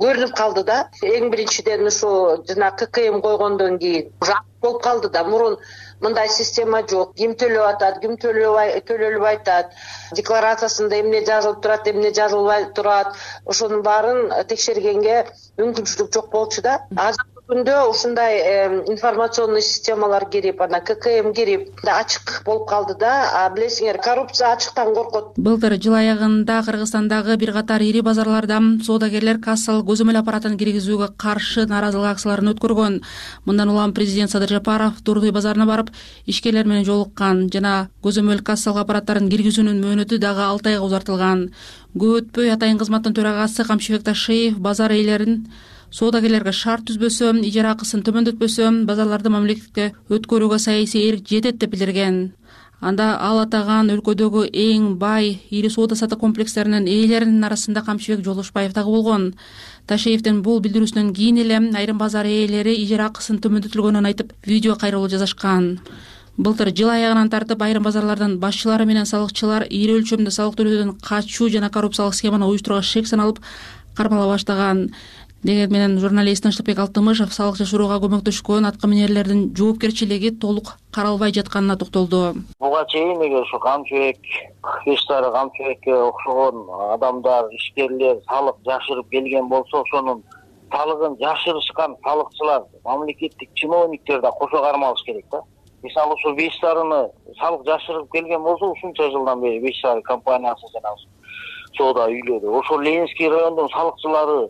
көрүнүп 0.03 0.35
калды 0.37 0.63
да. 0.69 0.79
Эң 1.03 1.31
биринчиден 1.33 1.87
ушу 1.91 2.11
жанагы 2.49 2.87
ккм 2.87 3.21
койгондон 3.25 3.79
кийин 3.79 4.13
уже 4.23 4.35
болуп 4.61 4.83
калды 4.83 5.09
да. 5.09 5.25
Мурун 5.25 5.57
мындай 6.01 6.29
система 6.29 6.83
жок. 6.91 7.15
Ким 7.17 7.35
төлөп 7.41 7.69
атат 7.71 8.01
ким 8.03 8.17
төлөлбөй 8.21 9.39
атат 9.39 9.73
декларациясында 10.19 11.01
эмне 11.01 11.25
жазылып 11.27 11.63
турат 11.63 11.89
эмне 11.89 12.13
жазылбай 12.13 12.69
турат. 12.75 13.17
Ошонун 13.45 13.83
баарын 13.83 14.33
текшергенге 14.49 15.25
мүмкүнчүлүк 15.59 16.13
жок 16.15 16.31
болчу 16.33 16.63
да. 16.63 16.81
Азыр 16.97 17.36
күндө 17.47 17.75
ушундай 17.93 18.41
информационный 18.91 19.63
системалар 19.63 20.25
кирип 20.31 20.61
анан 20.65 20.83
ккм 20.83 21.31
кирип 21.33 21.85
ачык 21.87 22.43
болуп 22.45 22.67
калды 22.69 22.97
да. 22.99 23.51
Билесиңер 23.55 24.01
коррупция 24.03 24.51
ачыктан 24.57 24.93
коркот. 24.95 25.37
Былтыр 25.39 25.77
жыл 25.79 25.95
аягында 25.95 26.59
кыргызстандагы 26.67 27.37
бир 27.39 27.53
катар 27.55 27.85
ири 27.87 28.03
базарларда 28.03 28.59
соодагерлер 28.83 29.39
кассалык 29.39 29.87
көзөмөл 29.87 30.19
аппаратын 30.19 30.57
киргизүүгө 30.59 31.13
каршы 31.17 31.69
нааразылык 31.71 32.17
акцияларын 32.17 32.51
өткөргөн. 32.57 32.99
Мындан 33.47 33.71
улам 33.71 33.95
президент 33.95 34.35
садыр 34.35 34.57
жапаров 34.59 34.99
дордой 35.05 35.31
базарына 35.31 35.69
барып 35.71 35.95
ишкерлер 36.27 36.67
менен 36.67 36.85
жолуккан 36.85 37.47
жана 37.55 37.89
көзөмөл 38.03 38.43
кассалык 38.43 38.83
аппараттарын 38.83 39.31
киргизүүнүн 39.31 39.79
мөөнөтү 39.87 40.19
дагы 40.19 40.43
алты 40.43 40.75
айга 40.75 40.83
узартылган. 40.91 41.53
Көп 41.95 42.27
өтпөй 42.27 42.51
атайын 42.53 42.83
кызматтын 42.83 43.15
төрагасы 43.15 43.65
камчыбек 43.65 44.03
ташиев 44.05 44.59
базар 44.59 44.91
ээлерин 44.93 45.47
соодагерлерге 45.97 46.53
шарт 46.53 46.85
түзбөсө 46.91 47.31
ижара 47.49 47.73
акысын 47.73 48.03
төмөндөтпөсө 48.05 48.69
базарларды 48.89 49.31
мамлекетке 49.33 49.93
өткөрүүгө 50.13 50.59
саясий 50.61 51.07
эрк 51.09 51.25
жетет 51.29 51.57
деп 51.63 51.73
билдирген. 51.73 52.19
Анда 52.81 53.15
ал 53.17 53.39
атаган 53.41 53.89
өлкөдөгү 53.95 54.51
эң 54.53 54.99
бай 55.01 55.31
ири 55.51 55.71
соода 55.73 55.97
саттык 55.97 56.21
комплекстеринин 56.21 56.85
ээлеринин 56.85 57.47
арасында 57.49 57.81
камчыбек 57.87 58.25
жолдошбаев 58.27 58.75
дагы 58.75 58.93
болгон. 58.93 59.31
Ташиевдин 59.87 60.43
бул 60.43 60.61
билдирүүсүнөн 60.61 61.15
кийин 61.17 61.41
эле 61.41 61.63
айрым 61.81 61.97
базар 61.97 62.29
ээлери 62.29 62.77
ижара 62.83 63.09
акысын 63.09 63.41
төмөндөтүлгөнүн 63.41 64.11
айтып 64.13 64.35
видео 64.45 64.77
кайрылуу 64.77 65.09
жасашкан 65.09 65.79
былтыр 66.37 66.69
жыл 66.77 66.91
аягынан 66.93 67.31
тартып 67.33 67.63
айрым 67.65 67.87
базарлардын 67.87 68.37
башчылары 68.39 68.85
менен 68.85 69.07
салыкчылар 69.09 69.65
ири 69.71 69.97
өлчөмдө 69.97 70.31
салык 70.31 70.59
төлөөдөн 70.59 70.99
качуу 71.01 71.49
жана 71.49 71.71
коррупциялык 71.73 72.15
схеманы 72.15 72.45
уюштурууга 72.45 72.85
шек 72.85 73.09
саналып 73.09 73.41
кармала 73.97 74.27
баштаган 74.35 74.91
дегени 75.47 75.73
менен 75.73 75.99
журналист 76.03 76.43
тынчтыкбек 76.43 76.81
алтымышев 76.83 77.31
салык 77.35 77.59
жашырууга 77.61 78.01
көмөктөшкөн 78.03 78.67
аткаминерлердин 78.67 79.53
жоопкерчилиги 79.55 80.33
толук 80.43 80.73
каралбай 80.95 81.33
жатканына 81.37 81.77
токтолду. 81.79 82.35
Буга 82.59 82.85
чейин 82.91 83.23
эгер 83.23 83.43
ушу 83.43 83.61
камчыбек 83.63 84.19
беш 84.87 85.05
камчыбекке 85.07 85.95
окшогон 85.95 86.67
адамдар 86.95 87.47
ишкерлер 87.55 88.19
салык 88.27 88.57
жашырып 88.67 89.09
келген 89.11 89.49
болсо 89.49 89.83
ошонун 89.83 90.25
салыгын 90.73 91.17
жашырышкан 91.23 91.97
салыкчылар 92.03 92.65
мамлекеттик 92.85 93.51
чиновниктер 93.55 94.21
да 94.21 94.31
кошо 94.33 94.63
кармалыш 94.63 95.05
керек 95.05 95.27
да. 95.31 95.43
Мисалы 95.83 96.15
ушул 96.15 96.35
беш 96.35 96.59
сарыны 96.59 97.09
салык 97.39 97.65
жашырып 97.67 98.11
келген 98.11 98.43
болсо 98.43 98.73
ушунча 98.73 99.11
жылдан 99.11 99.41
бери 99.41 99.61
беш 99.61 99.81
сары 99.81 100.03
компаниясы 100.03 100.67
жана 100.75 100.97
соода 101.77 102.09
үйлөрү 102.11 102.59
ошол 102.59 102.81
ленинский 102.81 103.29
райондун 103.29 103.69
салыкчылары 103.69 104.49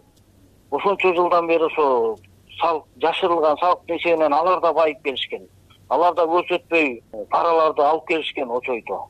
ошончо 0.77 1.15
жылдан 1.15 1.47
бери 1.49 1.65
ошо 1.65 2.17
салык 2.61 2.85
жашырылган 3.03 3.57
салыктын 3.61 3.97
эсебинен 3.97 4.33
алар 4.33 4.61
да 4.61 4.73
байып 4.73 5.03
келишкен. 5.05 5.49
Алар 5.89 6.15
да 6.15 6.25
көп 6.27 6.51
өтпөй 6.59 7.03
параларды 7.31 7.83
алып 7.83 8.07
келишкен 8.09 8.51
очойто. 8.51 9.01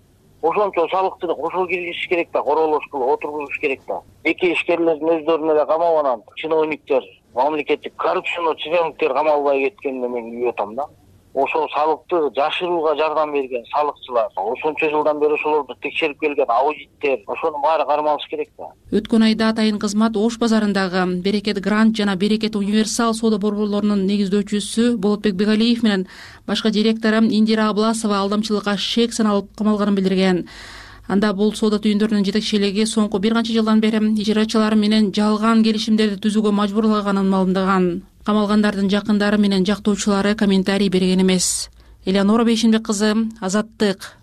Ошончо 0.43 0.89
салыкчы 0.89 1.35
кошо 1.35 1.67
киргизиш 1.67 2.09
керек 2.09 2.31
да 2.33 2.43
королош 2.43 2.85
кылып 2.93 3.15
отургузуш 3.17 3.59
керек 3.61 3.81
да. 3.89 4.01
Эки 4.25 4.53
ишкерлердин 4.53 5.09
өздөрүн 5.19 5.55
эле 5.55 5.67
камап 5.67 6.01
анан 6.05 6.23
чиновниктер 6.37 7.03
мамлекеттик 7.35 7.97
коррупциянный 7.97 8.57
чиновниктер 8.57 9.15
камалбай 9.15 9.65
кеткенине 9.65 10.09
мен 10.09 10.31
күйүп 10.31 10.55
атам 10.55 10.75
да 10.75 10.87
ошол 11.37 11.69
салыкты 11.69 12.17
жашырууга 12.37 12.95
жардам 12.97 13.33
берген 13.33 13.65
салыкчылар 13.69 14.31
ушунча 14.53 14.89
жылдан 14.91 15.19
бери 15.21 15.35
ошолорду 15.35 15.75
текшерип 15.83 16.19
келген 16.21 16.49
аудиттер 16.49 17.19
ошонун 17.27 17.61
баары 17.61 17.85
кармалыш 17.85 18.27
керек 18.31 18.49
да. 18.59 18.71
Өткөн 18.91 19.27
айда 19.29 19.51
атайын 19.51 19.79
кызмат 19.79 20.17
ош 20.17 20.39
базарындагы 20.39 21.05
берекет 21.21 21.61
грант 21.61 21.97
жана 21.97 22.17
берекет 22.17 22.57
универсал 22.57 23.13
соода 23.15 23.39
борборлорунун 23.39 24.07
негиздөөчүсү 24.07 24.97
болотбек 24.97 25.35
бегалиев 25.35 25.83
менен 25.83 26.09
башкы 26.47 26.71
директору 26.71 27.21
индира 27.29 27.69
абласова 27.69 28.23
алдамчылыкка 28.23 28.79
шек 28.79 29.13
саналып 29.13 29.53
камалганын 29.59 29.95
билдирген. 29.95 30.47
Анда 31.07 31.35
бул 31.35 31.53
соода 31.55 31.79
түйүндөрүнүн 31.79 32.25
жетекчилиги 32.27 32.89
соңку 32.89 33.21
бир 33.21 33.35
канча 33.35 33.53
жылдан 33.53 33.81
бери 33.81 34.01
ижарачылар 34.25 34.75
менен 34.75 35.13
жалган 35.15 35.63
келишимдерди 35.63 36.19
түзүүгө 36.25 36.51
мажбурлаганын 36.51 37.29
маалымдаган 37.31 37.91
камалгандардын 38.27 38.91
жакындары 38.91 39.39
менен 39.39 39.63
жактоочулары 39.65 40.35
комментарий 40.35 40.91
берген 40.91 41.23
эмес. 41.23 41.71
Элеонора 42.05 42.45
бейшенбек 42.45 42.87
кызы 42.89 43.15
азаттык 43.41 44.17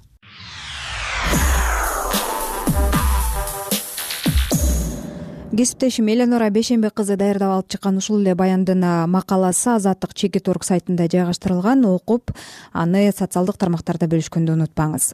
кесиптешим 5.56 6.08
эленора 6.10 6.50
бейшенбек 6.50 6.96
кызы 6.98 7.16
даярдап 7.16 7.52
алып 7.54 7.68
чыккан 7.70 7.98
ушул 7.98 8.20
эле 8.20 8.34
баяндын 8.36 8.82
макаласы 9.08 9.70
азаттык 9.76 10.16
чекит 10.16 10.50
орг 10.50 10.64
сайтында 10.66 11.06
жайгаштырылган. 11.12 11.86
Окуп 11.86 12.32
аны 12.74 13.12
социалдык 13.14 13.60
тармактарда 13.62 14.10
бөлүшкөндү 14.10 14.56
унутпаңыз. 14.56 15.14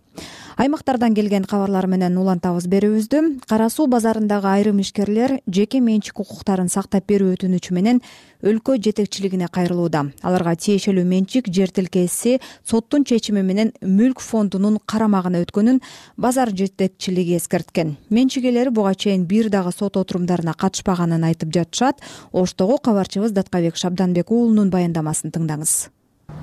Аймактардан 0.57 1.13
келген 1.15 1.43
кабарлар 1.43 1.87
менен 1.91 2.17
улантабыз 2.17 2.69
берүүбүздү 2.71 3.43
кара 3.49 3.69
суу 3.69 3.87
базарындагы 3.91 4.47
айрым 4.47 4.79
ишкерлер 4.79 5.41
жеке 5.45 5.81
менчик 5.83 6.19
укуктарын 6.23 6.71
сактап 6.71 7.05
берүү 7.11 7.35
өтүнүчү 7.35 7.75
менен 7.75 8.01
өлкө 8.43 8.77
жетекчилигине 8.79 9.49
кайрылууда. 9.51 10.05
Аларга 10.23 10.55
тиешелүү 10.55 11.03
менчик 11.05 11.49
жер 11.51 11.71
тилкеси 11.75 12.39
соттун 12.67 13.03
чечими 13.03 13.43
менен 13.43 13.73
мүлк 13.83 14.23
фондунун 14.23 14.79
карамагына 14.85 15.43
өткөнүн 15.43 15.81
базар 16.17 16.53
жетекчилиги 16.55 17.37
эскерткен. 17.37 17.97
Менчик 18.09 18.45
ээлери 18.45 18.71
буга 18.71 18.95
чейин 18.95 19.25
бир 19.25 19.49
дагы 19.49 19.73
сот 19.75 19.97
отурумдарына 19.97 20.53
катышпаганын 20.53 21.23
айтып 21.31 21.53
жатышат. 21.53 21.99
Оштогу 22.31 22.77
кабарчыбыз 22.77 23.31
даткабек 23.31 23.75
шабданбек 23.75 24.31
уулунун 24.31 24.69
баяндамасын 24.69 25.35
тыңдаңыз. 25.35 25.89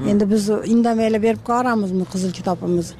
Энди 0.04 0.26
биз 0.28 0.50
индамай 0.50 1.06
эле 1.08 1.18
берип 1.18 1.44
кала 1.46 1.62
барамызбы 1.62 2.04
кызыл 2.12 2.32
китабыбызды 2.32 2.96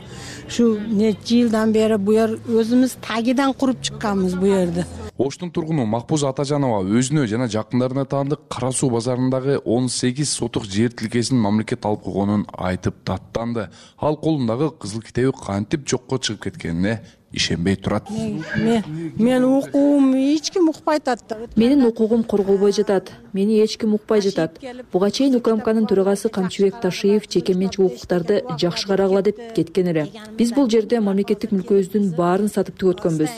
ушул 0.48 0.78
нече 0.78 1.42
жылдан 1.42 1.72
бери 1.72 1.98
бу 1.98 2.14
жер 2.16 2.38
өзүбүз 2.46 2.96
тагиден 3.08 3.52
куруп 3.52 3.82
чыкканбыз 3.82 4.38
бу 4.40 4.46
жерди 4.46 4.86
оштун 5.18 5.50
тургуну 5.50 5.86
макбуз 5.88 6.24
атажанова 6.28 6.82
өзүнө 6.84 7.26
жана 7.30 7.48
жакындарына 7.48 8.04
таандык 8.04 8.42
кара 8.52 8.70
суу 8.72 8.90
базарындагы 8.92 9.58
он 9.64 9.88
сегиз 9.88 10.34
сотук 10.36 10.66
жер 10.68 10.92
тилкесин 10.92 11.40
мамлекет 11.40 11.86
алып 11.88 12.04
койгонун 12.04 12.46
айтып 12.52 13.00
даттанды 13.06 13.70
ал 13.96 14.16
колундагы 14.16 14.70
кызыл 14.70 15.02
китеби 15.02 15.32
кантип 15.32 15.88
жокко 15.88 16.18
чыгып 16.18 16.44
кеткенине 16.50 17.00
ишенбей 17.32 17.76
турат. 17.76 18.08
Менин 18.10 19.44
укугум 19.44 20.14
эч 20.14 20.50
ким 20.50 20.68
укпай 20.68 20.96
атат 20.98 21.22
да. 21.28 21.36
Менин 21.56 21.84
укугум 21.84 22.22
корголбой 22.24 22.72
жатат. 22.72 23.12
Мени 23.32 23.62
эч 23.62 23.76
ким 23.76 23.94
укпай 23.94 24.20
жатат. 24.20 24.58
Буга 24.92 25.10
чейин 25.10 25.36
укмкнын 25.36 25.86
төрагасы 25.86 26.28
камчыбек 26.28 26.80
ташиев 26.80 27.24
жеке 27.28 27.54
менчик 27.54 27.80
укуктарды 27.80 28.42
жакшы 28.58 28.86
карагыла 28.88 29.22
деп 29.22 29.38
кеткен 29.54 29.88
эле. 29.88 30.08
Биз 30.38 30.52
бул 30.52 30.70
жерде 30.70 31.00
мамлекеттик 31.00 31.52
мүлкүбүздүн 31.52 32.14
баарын 32.16 32.48
сатып 32.48 32.78
түгөткөнбүз. 32.80 33.30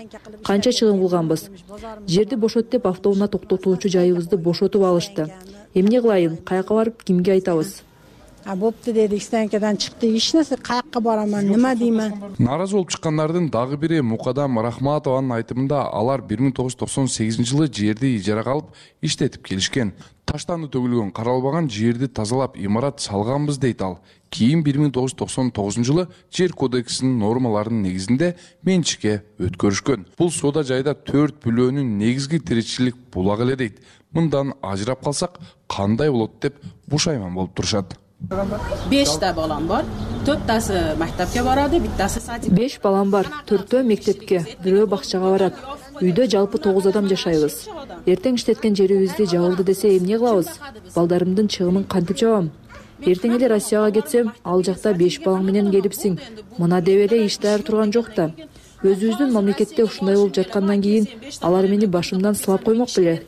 Канча 0.44 0.70
чыгым 0.70 1.00
кылганбыз? 1.00 1.48
Жерди 2.06 2.36
бошот 2.36 2.70
деп 2.70 2.86
автоунаа 2.86 3.28
токтотуучу 3.28 3.88
жайыбызды 3.88 4.36
бошотуп 4.36 4.82
алышты. 4.82 5.32
Эмне 5.74 6.00
кылайын? 6.00 6.36
Каяка 6.36 6.74
барып 6.74 7.02
кимге 7.02 7.32
айтабыз 7.32 7.82
болупту 8.56 8.92
деди 8.92 9.18
стоянкадан 9.18 9.76
чыкты. 9.76 10.16
Эч 10.16 10.32
нерсе 10.34 10.56
каякка 10.56 11.00
бараман 11.00 11.46
нема 11.46 11.74
деймин 11.76 12.14
нааразы 12.38 12.74
болуп 12.74 12.90
чыккандардын 12.90 13.50
дагы 13.50 13.76
бири 13.76 14.00
мукадам 14.00 14.58
рахматованын 14.58 15.36
айтымында 15.38 15.82
алар 15.92 16.22
бир 16.22 16.40
миң 16.40 16.54
тогуз 16.56 16.72
жүз 16.72 16.80
токсон 16.84 17.08
сегизинчи 17.08 17.50
жылы 17.50 17.68
жерди 17.72 18.14
ижарага 18.16 18.52
алып 18.52 18.72
иштетип 19.02 19.44
келишкен. 19.44 19.92
Таштанды 20.24 20.68
төгүлгөн 20.68 21.12
каралбаган 21.16 21.70
жерди 21.70 22.08
тазалап 22.08 22.56
имарат 22.56 23.00
салганбыз 23.00 23.58
дейт 23.58 23.82
ал. 23.82 23.98
Кийин 24.30 24.62
бир 24.62 24.78
миң 24.78 24.92
тогуз 24.92 25.12
жүз 25.12 25.18
токсон 25.18 25.50
тогузунчу 25.50 25.92
жылы 25.92 26.08
жер 26.30 26.52
кодексинин 26.52 27.18
нормаларынын 27.18 27.82
негизинде 27.82 28.34
менчикке 28.62 29.22
өткөрүшкөн. 29.38 30.04
Бул 30.18 30.30
соода 30.30 30.64
жайда 30.64 30.94
төрт 30.94 31.40
бүлөнүн 31.44 31.96
негизги 31.98 32.40
тиричилик 32.40 32.96
булак 33.12 33.40
эле 33.40 33.56
дейт. 33.56 33.80
Мындан 34.12 34.54
ажырап 34.62 35.04
калсак 35.04 35.40
кандай 35.66 36.10
болот 36.10 36.40
деп 36.40 36.60
бушайман 36.86 37.34
болуп 37.34 37.54
турушат 37.54 37.96
бешта 38.90 39.32
балам 39.32 39.66
бар. 39.68 39.84
Төрттөсү 40.26 40.96
мектепке 40.98 41.42
барады 41.46 41.78
биттеси 41.80 42.20
садик 42.20 42.52
беш 42.52 42.78
балам 42.82 43.10
бар. 43.10 43.26
Төртөө 43.46 43.82
мектепке. 43.86 44.44
Бирөө 44.64 44.86
бакчага 44.90 45.30
барат. 45.30 45.54
Үйдө 46.02 46.26
жалпы 46.26 46.58
тогуз 46.58 46.86
адам 46.86 47.08
жашайбыз. 47.08 47.68
Эртең 48.06 48.36
иштеткен 48.36 48.74
жерибизди 48.74 49.24
жабылды 49.24 49.64
десе 49.64 49.96
эмне 49.96 50.18
кылабыз? 50.18 50.50
Балдарымдын 50.94 51.48
чыгымын 51.48 51.84
кантип 51.84 52.18
жабам? 52.18 52.50
Эртең 53.00 53.36
эле 53.38 53.48
россияга 53.48 54.00
кетсем 54.00 54.32
ал 54.44 54.62
жакта 54.62 54.92
беш 54.94 55.20
балаң 55.22 55.44
менен 55.46 55.70
келипсиң. 55.70 56.18
Мына 56.58 56.82
деп 56.82 57.06
эле 57.08 57.24
иш 57.26 57.38
даяр 57.38 57.62
турган 57.62 57.92
жок 57.92 58.10
да. 58.16 58.32
Өзүбүздүн 58.82 59.32
мамлекетте 59.32 59.82
ушундай 59.84 60.14
болуп 60.14 60.34
жаткандан 60.34 60.82
кийин 60.82 61.08
алар 61.42 61.66
мени 61.66 61.86
башымдан 61.86 62.34
сылап 62.34 62.64
коймок 62.64 62.90
беле 62.96 63.24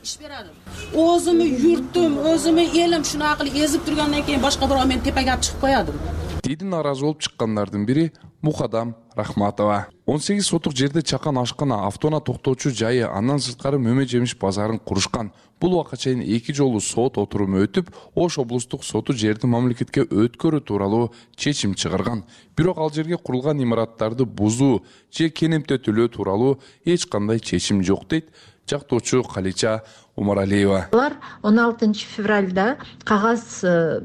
өзүмүн 0.91 1.51
юртум 1.63 2.17
өзүмүн 2.33 2.75
элим 2.75 3.05
ушунака 3.07 3.45
кылып 3.45 3.61
эзип 3.63 3.85
тургандан 3.87 4.25
кийин 4.27 4.43
башка 4.43 4.67
бирөө 4.67 4.89
мени 4.91 5.07
тепеге 5.07 5.31
алып 5.37 5.45
чыгып 5.47 5.61
коёдубу 5.63 5.99
деди 6.43 6.65
нааразы 6.65 7.05
болуп 7.07 7.23
чыккандардын 7.23 7.87
бири 7.87 8.11
мукадам 8.43 8.97
рахматова 9.15 9.87
он 10.07 10.19
сегиз 10.19 10.47
сотук 10.47 10.75
жерде 10.75 11.03
чакан 11.03 11.39
ашкана 11.39 11.87
автоунаа 11.87 12.21
токтоочу 12.21 12.71
жайы 12.71 13.07
андан 13.07 13.39
сырткары 13.39 13.79
мөмө 13.79 14.07
жемиш 14.11 14.37
базарын 14.37 14.81
курушкан. 14.81 15.31
Бул 15.61 15.75
убакка 15.75 15.97
чейин 15.97 16.21
эки 16.21 16.53
жолу 16.53 16.81
сот 16.81 17.19
отуруму 17.19 17.61
өтүп 17.63 17.93
ош 18.17 18.39
облустук 18.39 18.83
соту 18.83 19.13
жерди 19.13 19.47
мамлекетке 19.47 20.03
өткөрүү 20.03 20.61
тууралуу 20.61 21.13
чечим 21.37 21.75
чыгарган. 21.75 22.25
Бирок 22.57 22.79
ал 22.79 22.91
жерге 22.91 23.19
курулган 23.19 23.63
имараттарды 23.63 24.25
бузуу 24.25 24.83
же 25.13 25.29
кенемте 25.29 25.79
тууралуу 25.79 26.59
эч 26.85 27.07
кандай 27.07 27.39
чечим 27.39 27.85
жок 27.85 28.09
дейт 28.09 28.31
жактоочу 28.69 29.23
калича 29.23 29.83
омаралиева 30.17 30.89
алар 30.93 31.15
он 31.43 31.59
алтынчы 31.59 32.07
февралда 32.07 32.79
кагаз 33.05 33.61
э, 33.63 34.01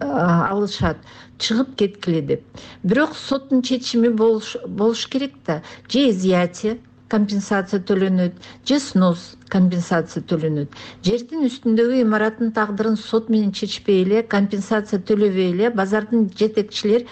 алышат 0.00 0.96
чыгып 1.40 1.74
кеткиле 1.76 2.20
деп. 2.22 2.44
Бирок 2.82 3.16
соттун 3.16 3.62
чечими 3.62 4.08
болуш 4.08 5.06
керек 5.08 5.32
да. 5.46 5.62
Же 5.88 6.10
изъятие 6.10 6.78
компенсация 7.10 7.80
төлөнөт 7.82 8.38
же 8.68 8.78
снос 8.80 9.34
компенсация 9.50 10.22
төлөнөт. 10.30 10.70
Жердин 11.02 11.42
үстүндөгү 11.48 11.98
имараттын 12.04 12.52
тагдырын 12.54 12.96
сот 13.00 13.28
менен 13.32 13.50
чечпей 13.52 14.04
эле 14.04 14.22
компенсация 14.22 15.00
төлөбөй 15.02 15.50
эле 15.50 15.72
базардын 15.74 16.28
жетекчилер 16.38 17.06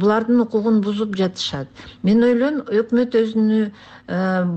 булардын 0.00 0.44
укугун 0.46 0.80
бузуп 0.84 1.16
жатышат. 1.18 1.66
Мен 2.06 2.22
ойлойм 2.22 2.62
өкмөт 2.70 3.18
өзүнү 3.18 3.60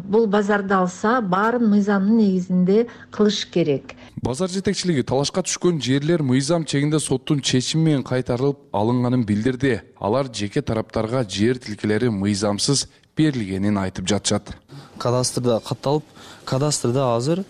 бул 0.06 0.28
базарды 0.30 0.76
алса 0.78 1.18
баарын 1.22 1.66
мыйзамдын 1.72 2.18
негизинде 2.22 2.86
кылыш 3.10 3.48
керек. 3.50 3.96
Базар 4.22 4.52
жетекчилиги 4.54 5.02
талашка 5.02 5.42
түшкөн 5.42 5.82
жерлер 5.82 6.22
мыйзам 6.22 6.66
чегинде 6.70 7.00
соттун 7.02 7.42
чечими 7.42 7.90
менен 7.90 8.04
кайтарылып 8.04 8.70
алынганын 8.72 9.26
билдирди. 9.26 9.80
Алар 9.98 10.30
жеке 10.32 10.62
тараптарга 10.62 11.26
жер 11.26 11.58
тилкелери 11.58 12.10
мыйзамсыз 12.14 12.86
берилгенин 13.20 13.78
айтып 13.78 14.08
жатышат. 14.08 14.54
Кадастрда 14.98 15.60
катталып 15.66 16.06
кадастрда 16.46 17.16
азыр 17.16 17.44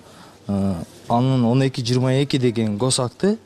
э, 0.47 0.75
анын 1.07 1.45
он 1.45 1.63
эки 1.67 1.81
жыйырма 1.85 2.13
эки 2.23 2.37
деген 2.37 2.77
гос 2.77 2.99
акты 2.99 3.37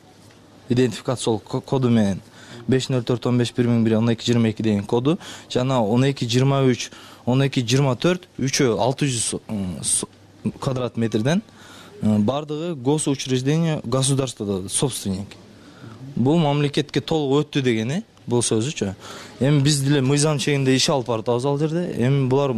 идентификациялык 0.68 1.64
коду 1.64 1.90
менен 1.90 2.20
беш 2.68 2.88
ноль 2.88 3.04
төрт 3.04 3.26
он 3.26 3.38
беш 3.38 3.52
бир 3.56 3.68
миң 3.68 3.84
бир 3.84 3.98
он 3.98 4.10
эки 4.12 4.24
жыйырма 4.24 4.50
эки 4.50 4.62
деген 4.62 4.84
коду 4.84 5.18
жана 5.50 5.82
он 5.84 6.04
эки 6.04 6.24
жыйырма 6.24 6.62
үч 6.64 6.90
он 7.26 7.44
эки 7.44 7.60
жыйырма 7.60 7.96
төрт 7.96 8.28
үчөө 8.38 8.78
алты 8.80 9.06
жүз 9.06 10.04
квадрат 10.60 10.96
метрден 10.96 11.42
э, 12.00 12.18
баардыгы 12.18 12.74
гос 12.74 13.08
учреждение 13.08 13.80
государстводо 13.84 14.68
собственник. 14.68 15.28
Бул 16.16 16.38
мамлекетке 16.38 17.00
толук 17.00 17.44
өттү 17.44 17.62
деген 17.62 18.04
бул 18.26 18.42
сөзүчү. 18.42 18.94
Эми 19.40 19.62
биз 19.62 19.80
деле 19.82 20.00
мыйзам 20.00 20.38
чегинде 20.38 20.74
иш 20.74 20.88
алып 20.90 21.08
баратабыз 21.08 21.44
ал 21.44 21.58
жерде. 21.58 21.86
Эми 21.96 22.28
булар 22.28 22.54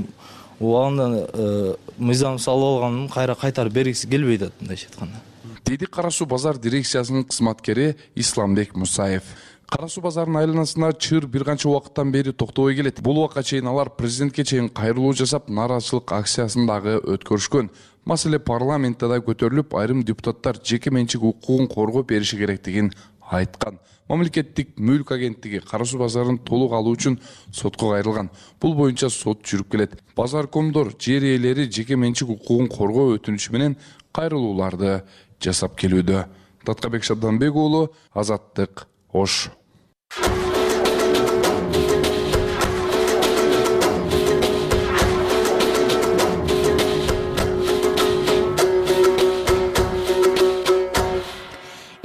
убагында 0.61 1.09
э, 1.33 1.75
мыйзамсыз 1.99 2.49
алып 2.49 2.69
алганын 2.77 3.09
кайра 3.13 3.35
кайтарып 3.35 3.73
бергиси 3.73 4.09
келбей 4.09 4.37
атат 4.37 4.61
мындайча 4.61 4.89
айтканда. 4.91 5.21
Деди 5.67 5.87
кара 5.87 6.11
суу 6.11 6.27
базар 6.27 6.59
дирекциясынын 6.59 7.25
кызматкери 7.25 7.97
исламбек 8.15 8.77
мусаев. 8.77 9.23
Кара 9.67 9.89
суу 9.89 10.05
базарынын 10.05 10.45
айланасында 10.45 10.93
чыр 10.95 11.27
бир 11.27 11.45
канча 11.45 11.69
убакыттан 11.69 12.13
бери 12.13 12.33
токтобой 12.33 12.77
келет. 12.77 13.01
Бул 13.03 13.19
убакка 13.19 13.43
чейин 13.43 13.67
алар 13.67 13.91
президентке 13.91 14.45
чейин 14.45 14.69
кайрылуу 14.69 15.13
жасап 15.13 15.49
нааразычылык 15.49 16.13
акциясын 16.13 16.67
дагы 16.67 17.01
өткөрүшкөн. 17.03 17.71
Маселе 18.07 18.39
парламентте 18.39 19.09
да 19.11 19.19
көтөрүлүп 19.19 19.75
айрым 19.75 20.05
депутаттар 20.07 20.61
жеке 20.63 20.93
менчик 20.95 21.25
укугун 21.27 21.67
коргоп 21.67 22.07
бериши 22.13 22.39
керектигин 22.39 22.93
айткан. 23.31 23.79
Мамлекеттик 24.09 24.77
мүлк 24.79 25.11
агенттиги 25.17 25.61
кара 25.61 25.85
суу 25.85 25.99
базарын 25.99 26.39
толук 26.39 26.73
алуу 26.73 26.95
үчүн 26.95 27.19
сотко 27.53 27.91
кайрылган. 27.91 28.31
Бул 28.61 28.75
боюнча 28.79 29.11
сот 29.11 29.43
жүрүп 29.43 29.71
келет. 29.73 29.97
Базаркомдор 30.17 30.93
жер 30.99 31.25
ээлери 31.27 31.67
жеке 31.71 31.97
менчик 31.97 32.31
укугун 32.31 32.69
коргоо 32.71 33.17
өтүнүчү 33.17 33.53
менен 33.53 33.77
кайрылууларды 34.15 35.01
жасап 35.43 35.75
келүүдө. 35.81 36.27
Таткабек 36.67 37.05
шабданбек 37.05 37.55
уулу 37.55 37.89
азаттык 38.15 38.87
ош 39.13 39.49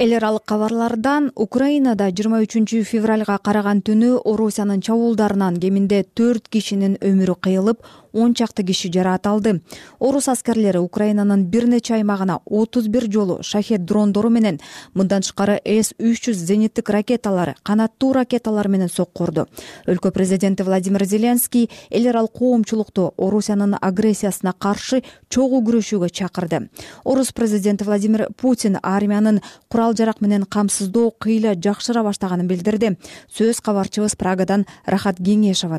эл 0.02 0.12
аралык 0.18 0.42
кабарлардан 0.50 1.28
украинада 1.44 2.08
жыйырма 2.10 2.40
үчүнчү 2.42 2.80
февралга 2.90 3.36
караган 3.46 3.84
түнү 3.86 4.08
орусиянын 4.32 4.80
чабуулдарынан 4.82 5.60
кеминде 5.62 6.00
төрт 6.18 6.48
кишинин 6.50 6.96
өмүрү 7.10 7.36
кыйылып 7.46 7.86
он 8.12 8.34
чакты 8.34 8.62
киши 8.62 8.90
жараат 8.92 9.26
алды. 9.26 9.62
Орус 9.98 10.28
аскерлери 10.28 10.78
украинанын 10.78 11.44
бир 11.44 11.66
нече 11.66 11.94
аймагына 11.94 12.40
отуз 12.44 12.88
бир 12.88 13.10
жолу 13.10 13.42
шахет 13.42 13.84
дрондору 13.84 14.30
менен 14.30 14.60
мындан 14.94 15.22
тышкары 15.22 15.60
с 15.64 15.94
үч 15.98 16.28
жүз 16.28 16.36
зениттик 16.36 16.90
ракеталар 16.90 17.54
канаттуу 17.62 18.12
ракеталар 18.12 18.68
менен 18.68 18.88
сокку 18.88 19.24
урду 19.24 19.46
өлкө 19.86 20.10
президенти 20.10 20.62
владимир 20.62 21.04
зеленский 21.04 21.70
эл 21.90 22.08
аралык 22.08 22.32
коомчулукту 22.32 23.14
орусиянын 23.16 23.76
агрессиясына 23.80 24.52
каршы 24.52 25.02
чогуу 25.28 25.62
күрөшүүгө 25.62 26.10
чакырды. 26.10 26.68
Орус 27.04 27.32
президенти 27.32 27.84
владимир 27.84 28.28
путин 28.36 28.78
армиянын 28.82 29.40
курал 29.68 29.94
жарак 29.94 30.20
менен 30.20 30.44
камсыздоо 30.44 31.10
кыйла 31.10 31.54
жакшыра 31.54 32.02
баштаганын 32.02 32.46
билдирди. 32.46 32.96
Сөз 33.32 33.60
кабарчыбыз 33.60 34.16
прагадан 34.16 34.66
рахат 34.86 35.18
кеңешова 35.18 35.78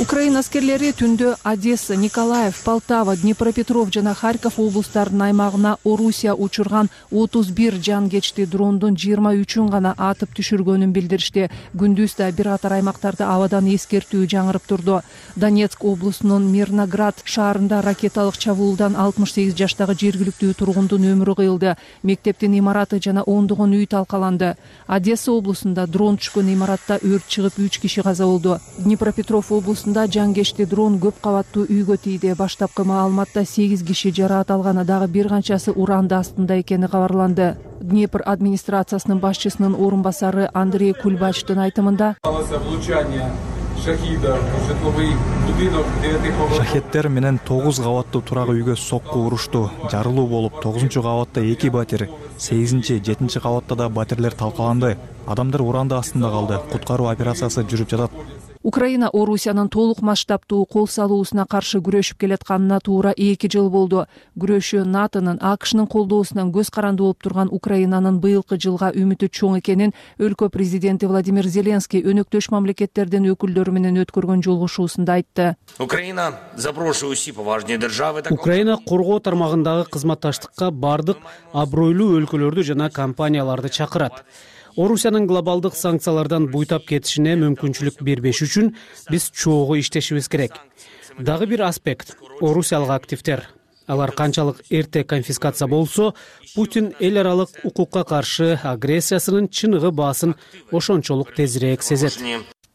украина 0.00 0.40
аскерлери 0.40 0.88
түндө 0.96 1.34
одесса 1.44 1.94
николаев 1.96 2.62
полтава 2.64 3.14
днепропетров 3.16 3.90
жана 3.92 4.14
харьков 4.14 4.58
облустарынын 4.58 5.26
аймагына 5.26 5.76
орусия 5.84 6.32
учурган 6.34 6.88
отуз 7.10 7.50
бир 7.50 7.74
жангечти 7.76 8.46
дрондун 8.46 8.96
жыйырма 8.96 9.34
үчүн 9.42 9.68
гана 9.68 9.92
атып 9.98 10.32
түшүргөнүн 10.38 10.94
билдиришти. 10.96 11.50
Күндүз 11.76 12.16
да 12.16 12.30
бир 12.32 12.48
катар 12.54 12.78
аймактарда 12.78 13.28
абадан 13.34 13.68
эскертүү 13.68 14.24
жаңырып 14.32 14.64
турду. 14.66 15.02
Донецк 15.36 15.84
облусунун 15.84 16.48
мирноград 16.50 17.20
шаарында 17.24 17.82
ракеталык 17.84 18.38
чабуулдан 18.38 18.96
алтымыш 18.96 19.34
сегиз 19.36 19.54
жаштагы 19.60 19.92
жергиликтүү 19.92 20.54
тургундун 20.56 21.04
өмүрү 21.04 21.36
кыйылды. 21.42 21.76
Мектептин 22.02 22.56
имараты 22.58 22.98
жана 22.98 23.22
ондогон 23.26 23.76
үй 23.76 23.86
талкаланды. 23.86 24.56
Одесса 24.86 25.32
облусунда 25.32 25.86
дрон 25.86 26.16
түшкөн 26.16 26.52
имаратта 26.54 26.98
өрт 27.02 27.28
чыгып 27.28 27.60
үч 27.60 27.78
киши 27.78 28.02
каза 28.02 28.24
болду. 28.24 28.58
Днепропетров 28.78 29.52
облусу 29.52 29.81
жангечти 29.86 30.64
дрон 30.64 30.98
көп 31.00 31.14
кабаттуу 31.20 31.64
үйгө 31.66 31.96
тийди. 31.98 32.34
Баштапкы 32.38 32.84
маалыматта 32.84 33.44
сегиз 33.44 33.82
киши 33.82 34.12
жараат 34.12 34.50
алганы 34.50 34.84
дагы 34.84 35.08
бир 35.08 35.28
канчасы 35.28 35.72
уранды 35.72 36.14
астында 36.14 36.60
экени 36.60 36.86
кабарланды. 36.86 37.56
Днепр 37.80 38.22
администрациясынын 38.24 39.18
башчысынын 39.18 39.74
орун 39.74 40.02
басары 40.02 40.48
андрей 40.54 40.92
кульбачтын 40.94 41.58
айтымында 41.58 42.16
шахеттер 46.56 47.08
менен 47.08 47.40
тогуз 47.44 47.80
кабаттуу 47.80 48.22
турак 48.22 48.48
үйгө 48.48 48.76
сокку 48.76 49.26
урушту. 49.26 49.70
Жарылуу 49.90 50.26
болуп 50.28 50.60
тогузунчу 50.62 51.02
кабатта 51.02 51.40
эки 51.40 51.68
батир 51.68 52.08
сегизинчи 52.38 53.02
жетинчи 53.04 53.40
кабатта 53.40 53.74
да 53.74 53.88
батирлер 53.88 54.32
талкаланды. 54.32 54.96
Адамдар 55.26 55.62
уранды 55.62 55.94
астында 55.96 56.30
калды. 56.30 56.60
Куткаруу 56.70 57.08
операциясы 57.08 57.62
жүрүп 57.62 57.90
жатат 57.90 58.10
украина 58.62 59.08
орусиянын 59.12 59.68
толук 59.68 60.02
масштабтуу 60.02 60.64
кол 60.66 60.86
салуусуна 60.88 61.46
каршы 61.46 61.80
күрөшүп 61.82 62.18
келатканына 62.22 62.80
туура 62.80 63.12
эки 63.16 63.48
жыл 63.50 63.70
болду. 63.70 64.06
Күрөшүү 64.38 64.84
натонун 64.86 65.38
акшнын 65.40 65.86
колдоосунан 65.86 66.52
көз 66.54 66.70
каранды 66.70 67.02
болуп 67.02 67.22
турган 67.22 67.48
украинанын 67.50 68.20
быйылкы 68.22 68.58
жылга 68.58 68.92
үмүтү 68.94 69.28
чоң 69.28 69.58
экенин 69.58 69.92
өлкө 70.18 70.48
президенти 70.54 71.06
владимир 71.06 71.46
зеленский 71.46 72.02
өнөктөш 72.02 72.50
мамлекеттердин 72.54 73.26
өкүлдөрү 73.34 73.74
менен 73.74 73.98
өткөргөн 74.04 74.42
жолугушуусунда 74.46 75.18
айтты. 75.18 75.56
Украина 75.78 76.32
запрошую 76.56 77.12
усі 77.12 77.32
поважні 77.32 77.78
держави 77.78 78.22
украина 78.30 78.78
коргоо 78.86 79.18
тармагындагы 79.18 79.90
кызматташтыкка 79.90 80.70
баардык 80.70 81.18
абройлуу 81.52 82.18
өлкөлөрдү 82.20 82.62
жана 82.62 82.90
компанияларды 82.90 83.68
чакырат 83.68 84.22
орусиянын 84.76 85.26
глобалдык 85.26 85.74
санкциялардан 85.76 86.50
буйтап 86.52 86.86
кетишине 86.88 87.34
мүмкүнчүлүк 87.40 88.02
бербеш 88.02 88.42
үчүн 88.46 88.72
биз 89.10 89.30
чогуу 89.30 89.78
иштешибиз 89.80 90.28
керек. 90.28 90.54
Дагы 91.18 91.46
бир 91.46 91.66
аспект 91.68 92.16
орусиялык 92.40 92.90
активдер 92.90 93.46
алар 93.86 94.12
канчалык 94.12 94.62
эрте 94.70 95.04
конфискация 95.04 95.68
болсо 95.68 96.14
путин 96.54 96.92
эл 97.00 97.18
аралык 97.18 97.50
укукка 97.64 98.04
каршы 98.04 98.58
агрессиясынын 98.62 99.48
чыныгы 99.48 99.90
баасын 99.90 100.36
ошончолук 100.70 101.34
тезирээк 101.34 101.82
сезет 101.82 102.18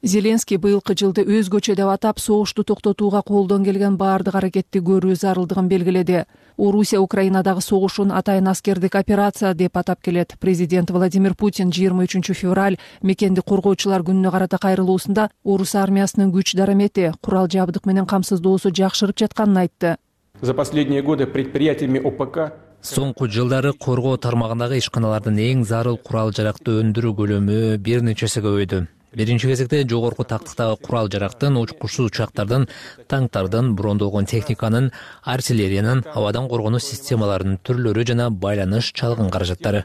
зеленский 0.04 0.58
быйылкы 0.58 0.94
жылды 0.98 1.24
өзгөчө 1.26 1.76
деп 1.76 1.90
атап 1.90 2.20
согушту 2.20 2.64
токтотууга 2.64 3.22
колдон 3.26 3.64
келген 3.66 3.98
баардык 3.98 4.36
аракетти 4.36 4.80
көрүү 4.80 5.16
зарылдыгын 5.16 5.68
белгиледи. 5.68 6.26
Орусия 6.58 7.00
украинадагы 7.00 7.62
согушун 7.62 8.12
атайын 8.12 8.48
аскердик 8.48 8.96
операция 8.96 9.54
деп 9.54 9.78
атап 9.78 10.02
келет 10.02 10.36
президент 10.40 10.92
владимир 10.92 11.36
путин 11.36 11.72
жыйырма 11.72 12.06
үчүнчү 12.06 12.34
февраль 12.34 12.78
мекенди 13.02 13.42
коргоочулар 13.42 14.02
күнүнө 14.02 14.32
карата 14.32 14.58
кайрылуусунда 14.58 15.30
орус 15.44 15.76
армиясынын 15.76 16.32
күч 16.32 16.56
дарамети 16.56 17.12
курал 17.22 17.50
жабдык 17.50 17.86
менен 17.86 18.06
камсыздоосу 18.06 18.70
жакшырып 18.70 19.18
жатканын 19.18 19.58
айтты. 19.66 19.98
За 20.42 20.54
последние 20.54 21.02
годы 21.02 21.26
предприятиями 21.26 22.00
опк 22.00 22.54
соңку 22.82 23.28
жылдары 23.28 23.74
коргоо 23.74 24.18
тармагындагы 24.18 24.78
ишканалардын 24.78 25.38
эң 25.38 25.66
зарыл 25.66 25.98
курал 25.98 26.32
жаракты 26.32 26.78
өндүрүү 26.84 27.16
көлөмү 27.18 27.78
бир 27.82 28.06
нече 28.06 28.30
эсе 28.30 28.42
көбөйдү 28.46 28.86
биринчи 29.16 29.48
кезекте 29.48 29.84
жогорку 29.88 30.24
тактыктагы 30.24 30.78
курал 30.84 31.10
жарактын 31.10 31.58
учкучсуз 31.58 32.12
учактардын 32.12 32.68
танктардын 33.08 33.76
брондолгон 33.76 34.26
техниканын 34.26 34.92
артиллериянын 35.24 36.04
абадан 36.14 36.50
коргонуу 36.50 36.80
системаларынын 36.80 37.62
түрлөрү 37.64 38.06
жана 38.12 38.30
байланыш 38.30 38.92
чалгын 38.94 39.32
каражаттары 39.32 39.84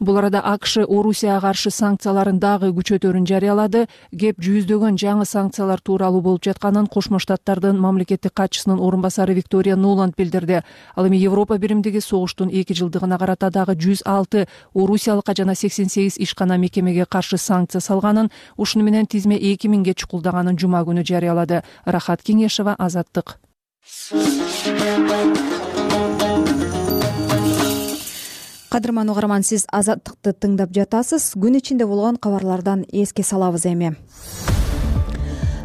бул 0.00 0.18
арада 0.18 0.40
акш 0.44 0.78
орусияга 0.84 1.40
каршы 1.48 1.70
санкцияларын 1.74 2.38
дагы 2.38 2.70
күчөтөрүн 2.76 3.26
жарыялады 3.26 3.86
кеп 4.12 4.38
жүздөгөн 4.44 4.98
жаңы 5.00 5.26
санкциялар 5.26 5.80
тууралуу 5.80 6.20
болуп 6.22 6.44
жатканын 6.46 6.86
кошмо 6.86 7.18
штаттардын 7.18 7.78
мамлекеттик 7.80 8.32
катчысынын 8.34 8.78
орун 8.78 9.02
басары 9.02 9.34
виктория 9.34 9.76
нуланд 9.76 10.14
билдирди. 10.16 10.62
Ал 10.94 11.08
эми 11.08 11.16
европа 11.16 11.58
биримдиги 11.58 11.98
согуштун 11.98 12.48
эки 12.48 12.72
жылдыгына 12.72 13.18
карата 13.18 13.50
дагы 13.50 13.74
жүз 13.74 14.02
алты 14.04 14.46
орусиялыкка 14.74 15.34
жана 15.34 15.54
сексен 15.54 15.88
сегиз 15.88 16.18
ишкана 16.18 16.58
мекемеге 16.58 17.06
каршы 17.06 17.38
санкция 17.38 17.80
салганын 17.80 18.30
ушуну 18.56 18.84
менен 18.84 19.06
тизме 19.06 19.36
эки 19.36 19.66
миңге 19.66 19.94
чукулдаганын 19.94 20.58
жума 20.58 20.82
күнү 20.82 21.04
жарыялады. 21.04 21.62
Рахат 21.84 22.22
кеңешова 22.22 22.76
азаттык 22.78 23.38
кадырман 28.78 29.10
угарман 29.10 29.42
сиз 29.42 29.64
азаттыкты 29.74 30.30
тыңдап 30.38 30.70
жатасыз. 30.76 31.32
Күн 31.34 31.58
ичинде 31.58 31.86
болгон 31.90 32.20
кабарлардан 32.22 32.84
эске 32.92 33.24
салабыз 33.26 33.66
эми 33.66 33.96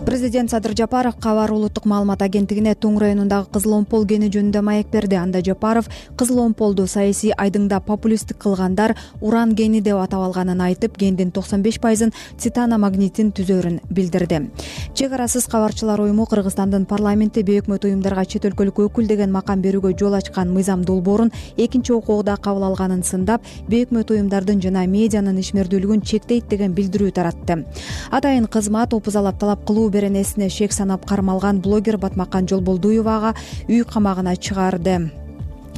президент 0.06 0.52
садыр 0.52 0.76
жапаров 0.78 1.16
кабар 1.16 1.52
улуттук 1.52 1.86
маалымат 1.86 2.22
агенттигине 2.22 2.74
туң 2.76 2.98
районундагы 3.00 3.48
кызыл 3.54 3.74
омпол 3.78 4.06
кени 4.06 4.28
жөнүндө 4.30 4.62
маек 4.62 4.88
берди. 4.92 5.16
Анда 5.16 5.40
жапаров 5.42 5.88
кызыл 6.18 6.42
омполду 6.44 6.86
саясий 6.88 7.32
айдыңда 7.32 7.80
популисттик 7.86 8.38
кылгандар 8.44 8.96
уран 9.22 9.56
кени 9.56 9.82
деп 9.82 9.98
атап 10.02 10.26
алганын 10.28 10.62
айтып 10.62 10.98
кендин 10.98 11.32
токсон 11.32 11.64
беш 11.64 11.80
пайызын 11.80 12.12
титаномагнитин 12.38 13.32
түзөрүн 13.32 13.80
билдирди. 13.90 14.50
Чек 14.94 15.14
арасыз 15.14 15.48
кабарчылар 15.48 16.02
уюму 16.02 16.26
кыргызстандын 16.26 16.86
парламенти 16.86 17.44
бейөкмөт 17.44 17.88
уюмдарга 17.88 18.26
чет 18.26 18.46
өлкөлүк 18.50 18.84
өкүл 18.88 19.08
деген 19.08 19.32
макам 19.32 19.62
берүүгө 19.64 19.96
жол 20.00 20.18
ачкан 20.20 20.52
мыйзам 20.54 20.84
долбоорун 20.84 21.32
экинчи 21.58 21.94
окууда 21.94 22.36
кабыл 22.36 22.68
алганын 22.68 23.04
сындап 23.04 23.42
бейөкмөт 23.70 24.12
уюмдардын 24.12 24.62
жана 24.62 24.86
медианын 24.88 25.40
ишмердүүлүгүн 25.40 26.04
чектейт 26.04 26.50
деген 26.50 26.76
билдирүү 26.76 27.12
таратты. 27.12 27.64
Атайын 28.12 28.48
кызмат 28.48 28.94
опузалап 28.94 29.40
талап 29.40 29.66
кылуу 29.66 29.93
беренесине 29.94 30.50
шек 30.50 30.74
санап 30.74 31.06
кармалган 31.06 31.62
блогер 31.62 31.98
батмакан 31.98 32.50
жолболдуевага 32.50 33.36
үй 33.70 33.84
камагына 33.86 34.36
чыгарды. 34.36 35.12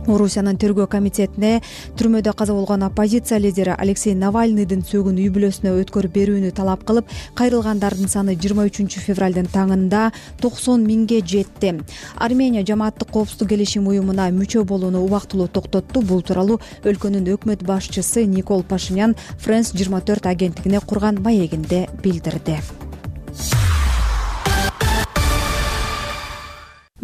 Орусиянын 0.06 0.58
тергөө 0.62 0.86
комитетине 0.92 1.62
түрмөдө 1.98 2.36
каза 2.38 2.54
болгон 2.54 2.84
оппозиция 2.86 3.40
лидери 3.42 3.74
алексей 3.74 4.14
навальныйдын 4.14 4.84
сөөгүн 4.86 5.18
үй 5.24 5.32
бүлөсүнө 5.34 5.74
өткөрүп 5.82 6.14
берүүнү 6.14 6.52
талап 6.54 6.86
кылып 6.86 7.10
кайрылгандардын 7.40 8.12
саны 8.12 8.38
жыйырма 8.38 8.68
үчүнчү 8.70 9.02
февралдын 9.08 9.50
таңында 9.54 10.12
токсон 10.42 10.86
миңге 10.86 11.24
жетти. 11.26 11.74
Армения 12.22 12.66
жамааттык 12.66 13.10
коопсуздук 13.10 13.50
келишим 13.50 13.90
уюмуна 13.90 14.30
мүчө 14.30 14.64
болууну 14.64 15.02
убактылуу 15.08 15.48
токтотту. 15.50 16.06
Бул 16.06 16.22
тууралуу 16.22 16.62
өлкөнүн 16.86 17.34
өкмөт 17.34 17.66
башчысы 17.66 18.28
никол 18.30 18.62
пашинян 18.64 19.18
френс 19.42 19.74
жыйырма 19.74 20.06
төрт 20.06 20.30
агенттигине 20.30 20.86
курган 20.86 21.24
маегинде 21.24 21.88
билдирди 22.04 22.62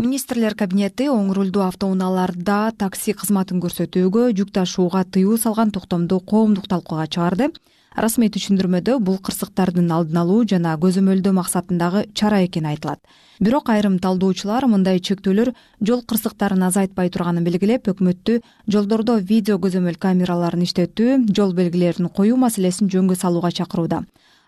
министрлер 0.02 0.56
кабинети 0.58 1.06
оң 1.14 1.28
рулдуу 1.38 1.62
автоунааларда 1.68 2.72
такси 2.82 3.14
кызматын 3.14 3.60
көрсөтүүгө 3.62 4.32
жүк 4.40 4.50
ташууга 4.56 5.04
тыюу 5.06 5.36
салган 5.38 5.70
токтомду 5.76 6.18
коомдук 6.32 6.66
талкууга 6.72 7.06
чыгарды. 7.06 7.52
Расмий 7.94 8.32
түшүндүрмөдө 8.34 8.96
бул 9.06 9.20
кырсыктардын 9.22 9.92
алдын 9.94 10.18
алуу 10.24 10.40
жана 10.50 10.74
көзөмөлдөө 10.82 11.36
максатындагы 11.38 12.06
чара 12.18 12.40
экени 12.48 12.72
айтылат. 12.72 13.02
Бирок 13.44 13.70
айрым 13.70 14.00
талдоочулар 14.02 14.66
мындай 14.72 15.04
чектөөлөр 15.06 15.54
жол 15.86 16.02
кырсыктарын 16.10 16.66
азайтпай 16.72 17.12
турганын 17.14 17.46
белгилеп 17.46 17.92
өкмөттү 17.94 18.40
жолдордо 18.74 19.20
видео 19.20 19.60
көзөмөл 19.62 20.02
камераларын 20.02 20.66
иштетүү 20.66 21.20
жол 21.36 21.54
белгилерин 21.54 22.10
коюу 22.10 22.42
маселесин 22.42 22.90
жөнгө 22.90 23.20
салууга 23.22 23.52
чакырууда 23.52 24.02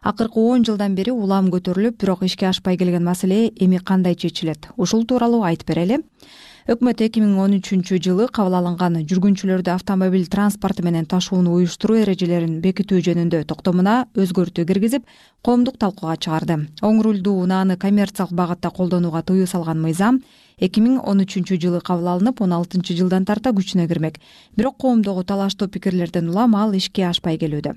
акыркы 0.03 0.39
он 0.39 0.65
жылдан 0.67 0.95
бери 0.95 1.11
улам 1.11 1.49
көтөрүлүп 1.53 1.99
бирок 2.01 2.23
ишке 2.27 2.49
ашпай 2.49 2.77
келген 2.77 3.03
маселе 3.03 3.47
эми 3.55 3.77
кандай 3.77 4.15
чечилет? 4.15 4.67
Ушул 4.75 5.05
тууралуу 5.07 5.43
айтып 5.47 5.67
берели 5.67 6.01
өкмөт 6.67 7.01
эки 7.03 7.19
миң 7.19 7.39
он 7.43 7.55
үчүнчү 7.57 7.97
жылы 8.03 8.29
кабыл 8.31 8.55
алынган 8.55 9.01
жүргүнчүлөрдү 9.07 9.71
автомобиль 9.73 10.29
транспорту 10.31 10.83
менен 10.83 11.05
ташууну 11.11 11.57
уюштуруу 11.57 11.97
эрежелерин 12.03 12.61
бекитүү 12.63 13.01
жөнүндө 13.07 13.43
токтомуна 13.49 13.95
өзгөртүү 14.15 14.65
киргизип 14.69 15.03
коомдук 15.43 15.79
талкууга 15.79 16.15
чыгарды. 16.15 16.59
Оң 16.79 17.03
рулдуу 17.03 17.35
унааны 17.43 17.75
коммерциялык 17.75 18.31
багытта 18.31 18.71
колдонууга 18.71 19.23
тыюу 19.27 19.47
салган 19.47 19.83
мыйзам 19.83 20.21
эки 20.57 20.79
миң 20.79 21.01
он 21.03 21.23
үчүнчү 21.27 21.59
жылы 21.59 21.81
кабыл 21.83 22.13
алынып 22.15 22.39
он 22.41 22.55
алтынчы 22.55 22.95
жылдан 22.95 23.27
тарта 23.27 23.51
күчүнө 23.51 23.87
кирмек. 23.91 24.21
Бирок 24.55 24.79
коомдогу 24.79 25.23
талаштуу 25.23 25.67
пикирлерден 25.67 26.31
улам 26.31 26.55
ал 26.55 26.71
ишке 26.79 27.09
ашпай 27.11 27.35
келүүдө 27.37 27.75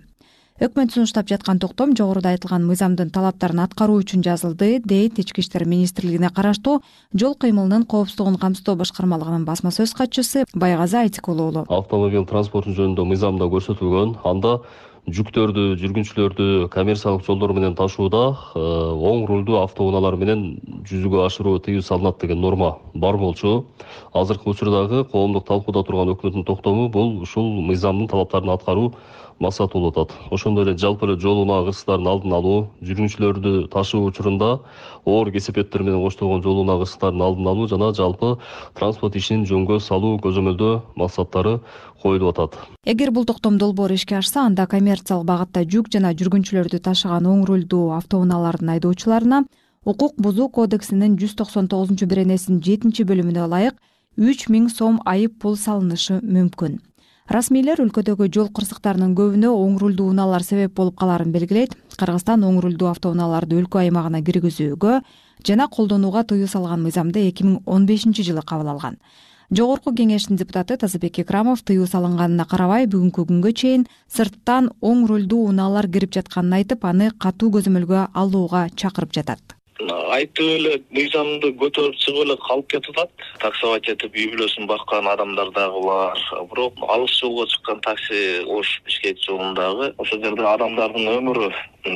өкмөт 0.57 0.95
сунуштап 0.95 1.29
жаткан 1.29 1.59
токтом 1.61 1.91
жогоруда 1.99 2.31
айтылган 2.33 2.65
мыйзамдын 2.65 3.11
талаптарын 3.13 3.61
аткаруу 3.67 3.99
үчүн 4.01 4.23
жазылды 4.25 4.79
дейт 4.81 5.19
ички 5.21 5.45
иштер 5.45 5.67
министрлигине 5.69 6.31
караштуу 6.33 6.79
жол 7.13 7.37
кыймылынын 7.37 7.85
коопсуздугун 7.85 8.41
камсыздоо 8.41 8.79
башкармалыгынын 8.81 9.45
басма 9.45 9.69
сөз 9.69 9.93
катчысы 9.99 10.47
байгазы 10.55 11.03
айтикул 11.03 11.43
уулу 11.45 11.67
автомобиль 11.69 12.25
транспорту 12.25 12.73
жөнүндө 12.73 13.05
мыйзамда 13.05 13.51
көрсөтүлгөн 13.53 14.17
анда 14.25 14.57
жүктөрдү 15.07 15.77
жүргүнчүлөрдү 15.79 16.47
коммерциялык 16.73 17.23
жолдор 17.23 17.53
менен 17.55 17.77
ташууда 17.79 18.23
э, 18.59 18.59
оң 18.59 19.29
рулдуу 19.29 19.61
автоунаалар 19.61 20.17
менен 20.19 20.41
жүзөгө 20.89 21.21
ашыруу 21.23 21.61
тыюу 21.63 21.85
салынат 21.85 22.19
деген 22.19 22.41
норма 22.43 22.79
бар 22.93 23.17
болчу. 23.17 23.67
Азыркы 24.13 24.51
учурдагы 24.51 25.05
коомдук 25.05 25.47
талкууда 25.47 25.85
турган 25.87 26.11
өкмөттүн 26.17 26.49
токтому 26.49 26.89
бул 26.89 27.21
ушул 27.23 27.47
мыйзамдын 27.69 28.11
талаптарын 28.11 28.51
аткаруу 28.57 28.95
максат 29.39 29.73
болуп 29.73 29.97
атат 29.99 30.17
ошондой 30.31 30.65
эле 30.65 30.77
жалпы 30.79 31.07
эле 31.07 31.19
жол 31.21 31.43
унаа 31.43 31.65
кырсыктарынын 31.67 32.09
алдын 32.09 32.33
алуу 32.33 32.59
жүргүнчүлөрдү 32.83 33.69
ташуу 33.73 34.07
учурунда 34.09 34.61
оор 35.05 35.31
кесепеттер 35.31 35.83
менен 35.83 36.03
коштолгон 36.03 36.43
жол 36.43 36.63
унаа 36.63 36.79
кырсыктарынын 36.81 37.27
алдын 37.27 37.51
алуу 37.53 37.69
жана 37.69 37.93
жалпы 37.93 38.37
транспорт 38.75 39.17
ишин 39.17 39.45
жөнгө 39.45 39.81
салуу 39.81 40.17
көзөмөлдөө 40.25 40.81
максаттары 40.97 41.61
коюлуп 42.03 42.33
атат. 42.33 42.57
Эгер 42.85 43.11
бул 43.11 43.27
токтом 43.27 43.59
долбоор 43.59 43.93
ишке 43.93 44.17
ашса 44.17 44.47
анда 44.47 44.67
коммерциялык 44.67 45.27
багытта 45.27 45.65
жүк 45.65 45.93
жана 45.93 46.15
жүргүнчүлөрдү 46.17 46.81
ташыган 46.81 47.27
оң 47.27 47.45
рулдуу 47.45 47.93
автоунаалардын 47.99 48.77
айдоочуларына 48.77 49.45
укук 49.85 50.17
бузуу 50.17 50.49
кодексинин 50.49 51.19
жүз 51.21 51.37
токсон 51.37 51.69
тогузунчу 51.69 52.09
беренесинин 52.11 52.63
жетинчи 52.65 53.05
бөлүмүнө 53.05 53.45
ылайык 53.47 53.77
үч 54.17 54.49
миң 54.49 54.71
сом 54.73 55.01
айып 55.05 55.37
пул 55.43 55.57
салынышы 55.61 56.23
мүмкүн 56.25 56.81
расмийлер 57.27 57.81
өлкөдөгү 57.83 58.29
жол 58.31 58.49
кырсыктарынын 58.55 59.15
көбүнө 59.19 59.51
оң 59.51 59.79
рулдуу 59.83 60.13
унаалар 60.13 60.45
себеп 60.47 60.77
болуп 60.79 60.97
калаарын 61.01 61.33
белгилейт. 61.35 61.75
Кыргызстан 61.99 62.45
оң 62.47 62.61
рулдуу 62.63 62.91
автоунааларды 62.93 63.59
өлкө 63.59 63.81
аймагына 63.83 64.23
киргизүүгө 64.23 65.01
жана 65.47 65.67
колдонууга 65.67 66.23
тыюу 66.23 66.47
салган 66.47 66.85
мыйзамды 66.85 67.27
эки 67.27 67.47
миң 67.47 67.59
он 67.67 67.87
бешинчи 67.87 68.23
жылы 68.23 68.47
кабыл 68.47 68.71
алган. 68.77 69.01
Жогорку 69.51 69.93
кеңештин 69.95 70.39
депутаты 70.39 70.77
тазабек 70.77 71.19
экрамов 71.25 71.63
тыюу 71.67 71.87
салынганына 71.91 72.47
карабай 72.47 72.87
бүгүнкү 72.87 73.27
күнгө 73.27 73.53
чейин 73.59 73.87
сырттан 74.07 74.71
оң 74.81 75.07
рулдуу 75.11 75.49
унаалар 75.51 75.91
кирип 75.91 76.15
жатканын 76.15 76.61
айтып 76.61 76.85
аны 76.85 77.13
катуу 77.19 77.51
көзөмөлгө 77.59 78.09
алууга 78.15 78.69
чакырып 78.75 79.15
жатат 79.15 79.56
айтып 79.85 80.47
эле 80.57 80.73
мыйзамды 80.91 81.53
көтөрүп 81.61 81.97
чыгып 82.01 82.25
эле 82.25 82.37
калып 82.47 82.69
кетип 82.73 82.99
атат. 82.99 83.11
Таксовать 83.43 83.89
этип 83.93 84.17
үй 84.17 84.31
бүлөсүн 84.33 84.67
баккан 84.67 85.09
адамдар 85.09 85.51
дагы 85.53 85.83
бар. 85.85 86.19
Бирок 86.51 86.75
алыс 86.89 87.19
жолго 87.21 87.47
чыккан 87.53 87.81
такси 87.85 88.45
ош 88.49 88.81
бишкек 88.87 89.21
жолундагы 89.27 89.93
ошол 89.99 90.23
жерде 90.25 90.47
адамдардын 90.49 91.11
өмүрү 91.19 91.51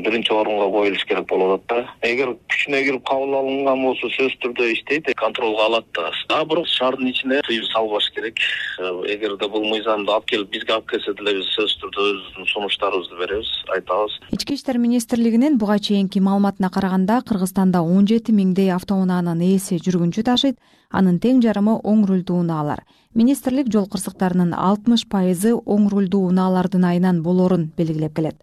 биринчи 0.04 0.32
орунга 0.32 0.70
коюлуш 0.70 1.04
керек 1.04 1.26
болуп 1.28 1.60
атат 1.60 1.84
да. 1.86 2.08
Эгер 2.08 2.34
күчүнө 2.50 2.82
кирип 2.86 3.04
кабыл 3.08 3.34
алынган 3.40 3.82
болсо 3.84 4.10
сөзсүз 4.14 4.38
түрдө 4.44 4.68
иштейт 4.74 5.10
контролго 5.20 5.64
алат 5.66 5.86
да. 5.96 6.10
А 6.30 6.44
бирок 6.44 6.68
шаардын 6.70 7.10
ичине 7.10 7.40
тыюу 7.46 7.66
салбаш 7.72 8.10
керек. 8.14 8.38
Эгерде 8.80 9.48
бул 9.48 9.66
мыйзамды 9.68 10.12
алып 10.12 10.30
келип 10.30 10.50
бизге 10.54 10.76
алып 10.76 10.90
келсе 10.94 11.14
деле 11.18 11.36
биз 11.40 11.50
сөзсүз 11.56 11.80
түрдө 11.82 12.06
өзүбүздүн 12.10 12.50
сунуштарыбызды 12.54 13.20
беребиз 13.20 13.52
айтабыз. 13.76 14.18
Ички 14.36 14.54
иштер 14.54 14.78
министрлигинин 14.78 15.58
буга 15.58 15.78
чейинки 15.78 16.20
маалыматына 16.20 16.70
караганда 16.70 17.22
кыргызстанда 17.26 17.82
он 17.82 18.06
жети 18.06 18.32
миңдей 18.32 18.70
автоунаанын 18.74 19.42
ээси 19.52 19.82
жүргүнчү 19.84 20.24
ташыйт. 20.26 20.58
Анын 20.90 21.20
тең 21.22 21.38
жарымы 21.38 21.76
оң 21.86 22.02
рулдуу 22.08 22.40
унаалар 22.42 22.82
министрлик 23.14 23.66
жол 23.74 23.88
кырсыктарынын 23.90 24.52
алтымыш 24.54 25.04
пайызы 25.10 25.52
оң 25.54 25.88
рулдуу 25.90 26.28
унаалардын 26.30 26.84
айынан 26.92 27.22
болоорун 27.22 27.68
белгилеп 27.78 28.14
келет 28.14 28.38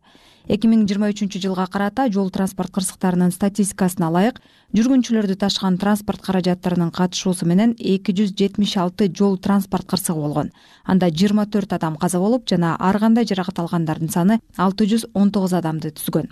эки 0.47 0.67
миң 0.71 0.85
жыйырма 0.87 1.09
үчүнчү 1.11 1.41
жылга 1.43 1.65
карата 1.67 2.05
жол 2.11 2.29
транспорт 2.31 2.71
кырсыктарынын 2.75 3.33
статистикасына 3.35 4.07
ылайык 4.07 4.39
жүргүнчүлөрдү 4.77 5.35
ташыган 5.41 5.77
транспорт 5.81 6.23
каражаттарынын 6.23 6.93
катышуусу 6.95 7.45
менен 7.49 7.73
эки 7.77 8.15
жүз 8.15 8.31
жетимиш 8.39 8.77
алты 8.79 9.09
жол 9.11 9.35
транспорт 9.37 9.87
кырсыгы 9.91 10.21
болгон. 10.21 10.51
Анда 10.85 11.11
жыйырма 11.11 11.45
төрт 11.51 11.73
адам 11.75 11.97
каза 11.99 12.19
болуп 12.23 12.47
жана 12.47 12.77
ар 12.79 12.99
кандай 12.99 13.27
жаракат 13.27 13.59
алгандардын 13.59 14.09
саны 14.09 14.39
алты 14.55 14.87
жүз 14.87 15.09
он 15.13 15.31
тогуз 15.31 15.53
адамды 15.53 15.91
түзгөн. 15.91 16.31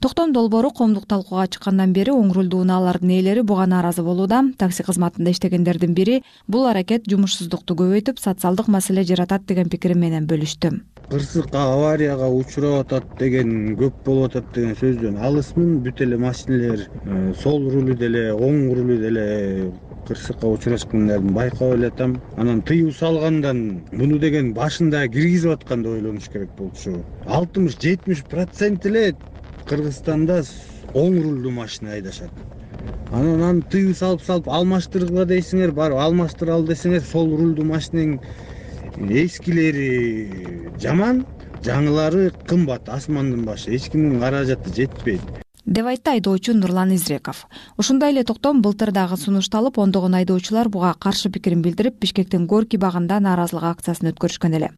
Токтом 0.00 0.32
долбоору 0.32 0.70
коомдук 0.70 1.04
талкууга 1.06 1.44
чыккандан 1.52 1.92
бери 1.92 2.14
оң 2.16 2.32
рулдуу 2.32 2.62
унаалардын 2.64 3.12
ээлери 3.18 3.42
буга 3.44 3.66
нааразы 3.68 4.02
болууда. 4.02 4.40
Такси 4.56 4.86
кызматында 4.88 5.36
иштегендердин 5.36 5.92
бири 5.92 6.22
бул 6.48 6.64
аракет 6.66 7.04
жумушсуздукту 7.04 7.76
көбөйтүп 7.76 8.18
социалдык 8.18 8.72
маселе 8.72 9.04
жаратат 9.04 9.44
деген 9.44 9.68
пикири 9.68 9.94
менен 9.94 10.26
бөлүштү 10.26 10.80
кырсык 11.10 11.54
аварияга 11.54 12.28
учурап 12.30 12.84
атат 12.84 13.04
деген 13.18 13.74
көп 13.78 13.94
болуп 14.06 14.30
атат 14.30 14.50
деген 14.54 14.76
сөздөн. 14.78 15.16
Алысмын 15.18 15.80
бүт 15.82 16.02
эле 16.04 16.16
машинелер 16.22 16.84
э, 16.86 17.32
сол 17.42 17.64
рулу 17.72 17.96
деле 17.98 18.28
оң 18.30 18.60
рулу 18.78 18.96
деле 19.00 19.24
кырсыкка 20.06 20.46
учурашкандарын 20.46 21.32
байкап 21.34 21.74
элетам 21.74 22.14
анан 22.36 22.62
тыюу 22.62 22.92
салгандан 22.94 23.82
муну 23.90 24.20
деген 24.22 24.52
башында 24.54 25.02
киргизип 25.08 25.56
аткан 25.56 25.82
деп 25.82 25.96
ойлонуш 25.98 26.28
керек 26.30 26.54
болчу. 26.58 27.02
Алтымыш 27.26 27.80
жетимиш 27.82 28.22
процент 28.30 28.86
эле 28.86 29.16
кыргызстанда 29.66 30.44
оң 30.94 31.18
рулдуу 31.24 31.50
машина 31.50 31.98
айдашат. 31.98 32.30
Анан 33.10 33.42
аны 33.42 33.62
тыюу 33.66 33.94
салып 33.98 34.22
салып 34.22 34.46
алмаштыргыла 34.48 35.26
дейсиңер 35.26 35.74
барып 35.74 35.98
алмаштыра 35.98 36.54
ал 36.54 36.66
десеңер 36.66 37.02
сол 37.02 37.34
рулдуу 37.34 37.66
машиненин 37.66 38.20
эскилери 38.98 40.70
жаман 40.80 41.24
жаңылары 41.64 42.30
кымбат 42.48 42.88
асмандын 42.88 43.44
башы. 43.44 43.74
Эч 43.74 43.90
кимдин 43.90 44.20
каражаты 44.20 44.72
жетпейт. 44.74 45.20
Деп 45.66 45.86
айтты 45.86 46.10
айдоочу 46.16 46.54
нурлан 46.54 46.94
изреков. 46.94 47.46
Ушундай 47.76 48.12
эле 48.12 48.24
токтом 48.24 48.62
былтыр 48.62 48.92
дагы 48.92 49.16
сунушталып 49.16 49.78
ондогон 49.78 50.14
айдоочулар 50.14 50.68
буга 50.68 50.94
каршы 50.98 51.30
пикирин 51.30 51.62
билдирип 51.62 52.00
бишкектин 52.00 52.46
горький 52.46 52.78
багында 52.78 53.20
нааразылык 53.20 53.64
акциясын 53.64 54.10
өткөрүшкөн 54.10 54.56
эле. 54.56 54.72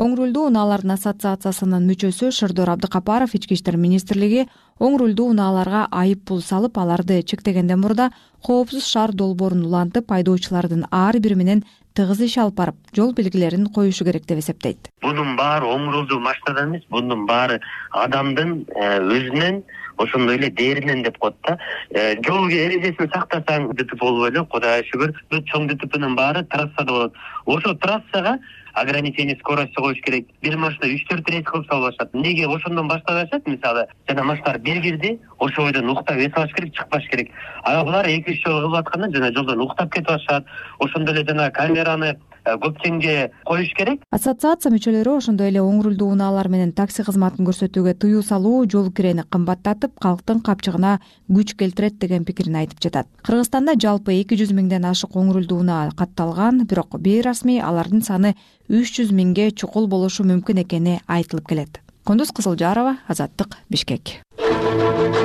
Оң 0.00 0.14
рулдуу 0.16 0.46
унаалардын 0.48 0.94
ассоциациясынын 0.94 1.84
мүчөсү 1.84 2.30
шырдор 2.32 2.70
абдыкапаров 2.72 3.34
ички 3.36 3.58
иштер 3.58 3.76
министрлиги 3.76 4.46
оң 4.80 4.96
рулдуу 4.98 5.28
унааларга 5.34 5.84
айып 5.92 6.24
пул 6.30 6.40
салып 6.40 6.78
аларды 6.80 7.20
чектегенден 7.22 7.80
мурда 7.82 8.08
коопсуз 8.42 8.88
шаар 8.88 9.12
долбоорун 9.12 9.66
улантып 9.68 10.10
айдоочулардын 10.10 10.86
ар 10.90 11.20
бири 11.20 11.36
менен 11.36 11.64
тыгыз 11.98 12.22
иш 12.26 12.38
алып 12.38 12.56
барып 12.60 12.76
жол 12.96 13.12
белгилерин 13.16 13.66
коюшу 13.74 14.04
керек 14.04 14.26
деп 14.26 14.38
эсептейт. 14.38 14.90
Бунун 15.02 15.36
баары 15.36 15.68
оң 15.68 15.90
машинадан 16.20 16.70
эмес 16.70 16.84
бунун 16.90 17.26
баары 17.26 17.60
адамдын 17.90 18.64
э, 18.74 18.98
өзүнөн 19.00 19.62
ошондой 19.98 20.36
эле 20.36 20.50
дээринен 20.50 21.02
деп 21.02 21.18
коет 21.18 21.36
да. 21.46 21.58
Э, 21.90 22.16
жол 22.26 22.48
эрежесин 22.48 23.10
сактасаң 23.12 23.72
дтп 23.74 24.00
болбой 24.00 24.30
эле 24.30 24.44
кудайга 24.44 24.86
шүгүр 24.88 25.14
чоң 25.52 25.68
дтпнын 25.72 26.16
баары 26.16 26.44
трассада 26.44 26.90
болот. 26.92 27.14
Ошол 27.46 27.76
трассага 27.76 28.38
ограничение 28.74 29.36
скорости 29.36 29.74
коюш 29.74 30.00
керек. 30.00 30.26
Бир 30.42 30.56
машина 30.56 30.92
үч 30.92 31.04
төрт 31.08 31.28
рейс 31.30 31.44
кылып 31.44 31.66
салбашат. 31.66 32.14
Эмнеге 32.14 32.46
ошондон 32.46 32.88
башталышат? 32.88 33.46
Мисалы 33.46 33.86
жана 34.08 34.24
машиналар 34.24 34.58
бир 34.58 34.82
кирди 34.82 35.20
ошол 35.38 35.64
бойдон 35.64 35.90
уктап 35.90 36.16
эс 36.16 36.32
алыш 36.34 36.52
керек 36.52 36.74
чыкпаш 36.74 37.08
керек. 37.08 37.30
А 37.62 37.84
булар 37.84 38.06
эки 38.06 38.30
үч 38.30 38.42
жолу 38.44 38.68
кылып 38.68 38.86
атканда 38.86 39.10
жана 39.12 39.32
жолдон 39.32 39.60
уктап 39.60 39.92
кетип 39.92 40.10
атышат. 40.10 40.46
Ошондой 40.78 41.14
эле 41.14 41.24
жанагы 41.24 41.52
камераны 41.52 42.18
Э, 42.44 42.56
көпчеңге 42.58 43.30
коюш 43.46 43.70
керек. 43.78 44.00
Ассоциация 44.10 44.72
мүчөлөрү 44.74 45.14
ошондой 45.20 45.52
эле 45.52 45.60
оң 45.62 45.78
рулдуу 45.86 46.08
унаалар 46.10 46.48
менен 46.50 46.72
такси 46.74 47.04
кызматын 47.06 47.46
көрсөтүүгө 47.46 47.94
тыюу 48.02 48.22
салуу 48.26 48.64
жол 48.66 48.88
кирени 48.90 49.22
кымбаттатып 49.30 49.94
калктын 50.02 50.42
капчыгына 50.42 50.96
күч 51.30 51.54
келтирет 51.54 52.00
деген 52.02 52.26
пикирин 52.26 52.58
айтып 52.58 52.82
жатат. 52.82 53.06
Кыргызстанда 53.22 53.76
жалпы 53.78 54.16
эки 54.18 54.34
жүз 54.40 54.56
миңден 54.58 54.88
ашык 54.90 55.14
оң 55.14 55.30
рулдуу 55.36 55.60
унаа 55.62 55.92
катталган 55.94 56.66
бирок 56.66 56.98
бейрасмий 56.98 57.62
алардын 57.62 58.02
саны 58.02 58.34
үч 58.68 58.98
жүз 58.98 59.14
миңге 59.14 59.52
чукул 59.54 59.86
болушу 59.86 60.26
мүмкүн 60.26 60.64
экени 60.66 60.98
айтылып 61.06 61.46
келет. 61.46 61.78
Кундуз 62.02 62.34
кызылжарова 62.34 62.98
азаттык 63.06 63.54
бишкек. 63.70 64.18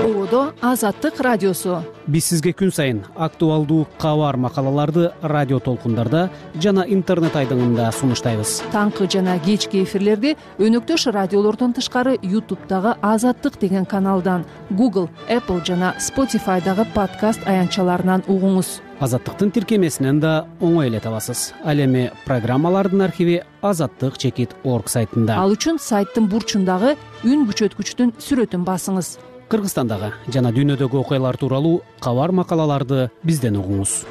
Ободо 0.06 0.54
азаттык 0.62 1.20
радиосу 1.20 1.82
биз 2.08 2.30
сизге 2.32 2.54
күн 2.56 2.72
сайын 2.72 3.02
актуалдуу 3.16 3.86
кабар 4.00 4.38
макалаларды 4.40 5.12
радио 5.22 5.60
толкундарда 5.60 6.30
жана 6.56 6.86
интернет 6.88 7.36
айдыңында 7.36 7.92
сунуштайбыз. 8.00 8.62
Таңкы 8.72 9.10
жана 9.12 9.38
кечки 9.44 9.84
эфирлерди 9.84 10.36
өнөктөш 10.58 11.10
радиолордон 11.12 11.76
тышкары 11.76 12.18
ютубтагы 12.24 12.96
азаттык 13.02 13.60
деген 13.60 13.86
каналдан 13.86 14.46
google 14.72 15.10
apple 15.28 15.64
жана 15.66 15.94
spotifydагы 16.00 16.88
подкаст 16.96 17.44
аянтчаларынан 17.46 18.24
угуңуз. 18.28 18.80
Азаттыктын 19.00 19.52
тиркемесинен 19.54 20.20
да 20.20 20.48
оңой 20.60 20.88
эле 20.88 21.00
табасыз 21.04 21.52
ал 21.64 21.78
эми 21.78 22.10
программалардын 22.26 23.04
архиви 23.06 23.42
азаттык 23.62 24.18
чекит 24.18 24.56
орг 24.64 24.90
сайтында. 24.90 25.38
Ал 25.38 25.54
үчүн 25.54 25.78
сайттын 25.78 26.32
бурчундагы 26.32 26.96
үн 27.24 27.46
күчөткүчтүн 27.52 28.16
сүрөтүн 28.18 28.66
басыңыз 28.66 29.18
кыргызстандагы 29.52 30.12
жана 30.34 30.52
дүйнөдөгү 30.56 31.00
окуялар 31.02 31.38
тууралуу 31.40 31.82
кабар 32.04 32.34
макалаларды 32.36 33.10
бизден 33.24 33.58
угуңуз. 33.62 34.04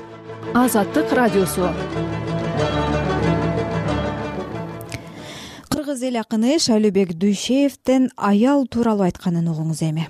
Азаттык 0.55 1.13
радиосу. 1.13 1.69
Кыргыз 5.69 6.03
эл 6.09 6.21
акыны 6.23 6.59
шайлообек 6.59 7.13
дүйшеевдин 7.15 8.11
аял 8.17 8.67
тууралуу 8.67 9.09
айтканын 9.11 9.53
угуңуз 9.53 9.85
эми. 9.87 10.09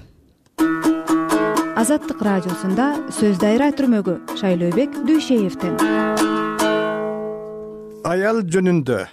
Азаттык 1.77 2.23
радиосунда 2.23 2.95
сөз 3.13 3.41
дайра 3.43 3.73
түрмөгү 3.75 4.39
шайлообек 4.41 5.03
дүйшеевдин 5.05 5.77
аял 8.07 8.43
жөнүндө. 8.47 9.07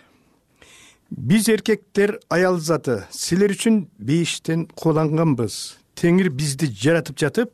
Биз 1.10 1.48
эркектер 1.50 2.20
аял 2.30 2.60
заты 2.62 3.04
силер 3.14 3.54
үчүн 3.54 3.88
бейиштен 3.98 4.68
кубаланганбыз 4.78 5.83
теңир 5.96 6.30
бизди 6.30 6.68
жаратып 6.68 7.20
жатып 7.20 7.54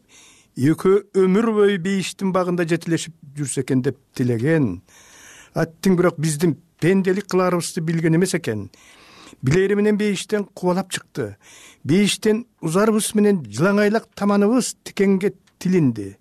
экөө 0.57 1.03
өмүр 1.23 1.51
бою 1.55 1.79
бейиштин 1.79 2.33
багында 2.35 2.65
жетелешип 2.67 3.13
жүрсө 3.35 3.63
экен 3.63 3.81
деп 3.85 3.97
тилеген. 4.15 4.81
Аттиң 5.55 5.95
бирок 5.99 6.19
биздин 6.19 6.57
пенделик 6.79 7.29
кылаарыбызды 7.31 7.81
билген 7.81 8.15
эмес 8.15 8.35
экен 8.35 8.69
билери 9.41 9.75
менен 9.75 9.97
бейиштен 9.97 10.45
кубалап 10.53 10.91
чыкты. 10.91 11.37
Бейиштен 11.83 12.45
узарыбыз 12.61 13.13
менен 13.15 13.43
жылаңайлак 13.45 14.09
таманыбыз 14.15 14.75
тикенге 14.83 15.33
тилинди. 15.59 16.17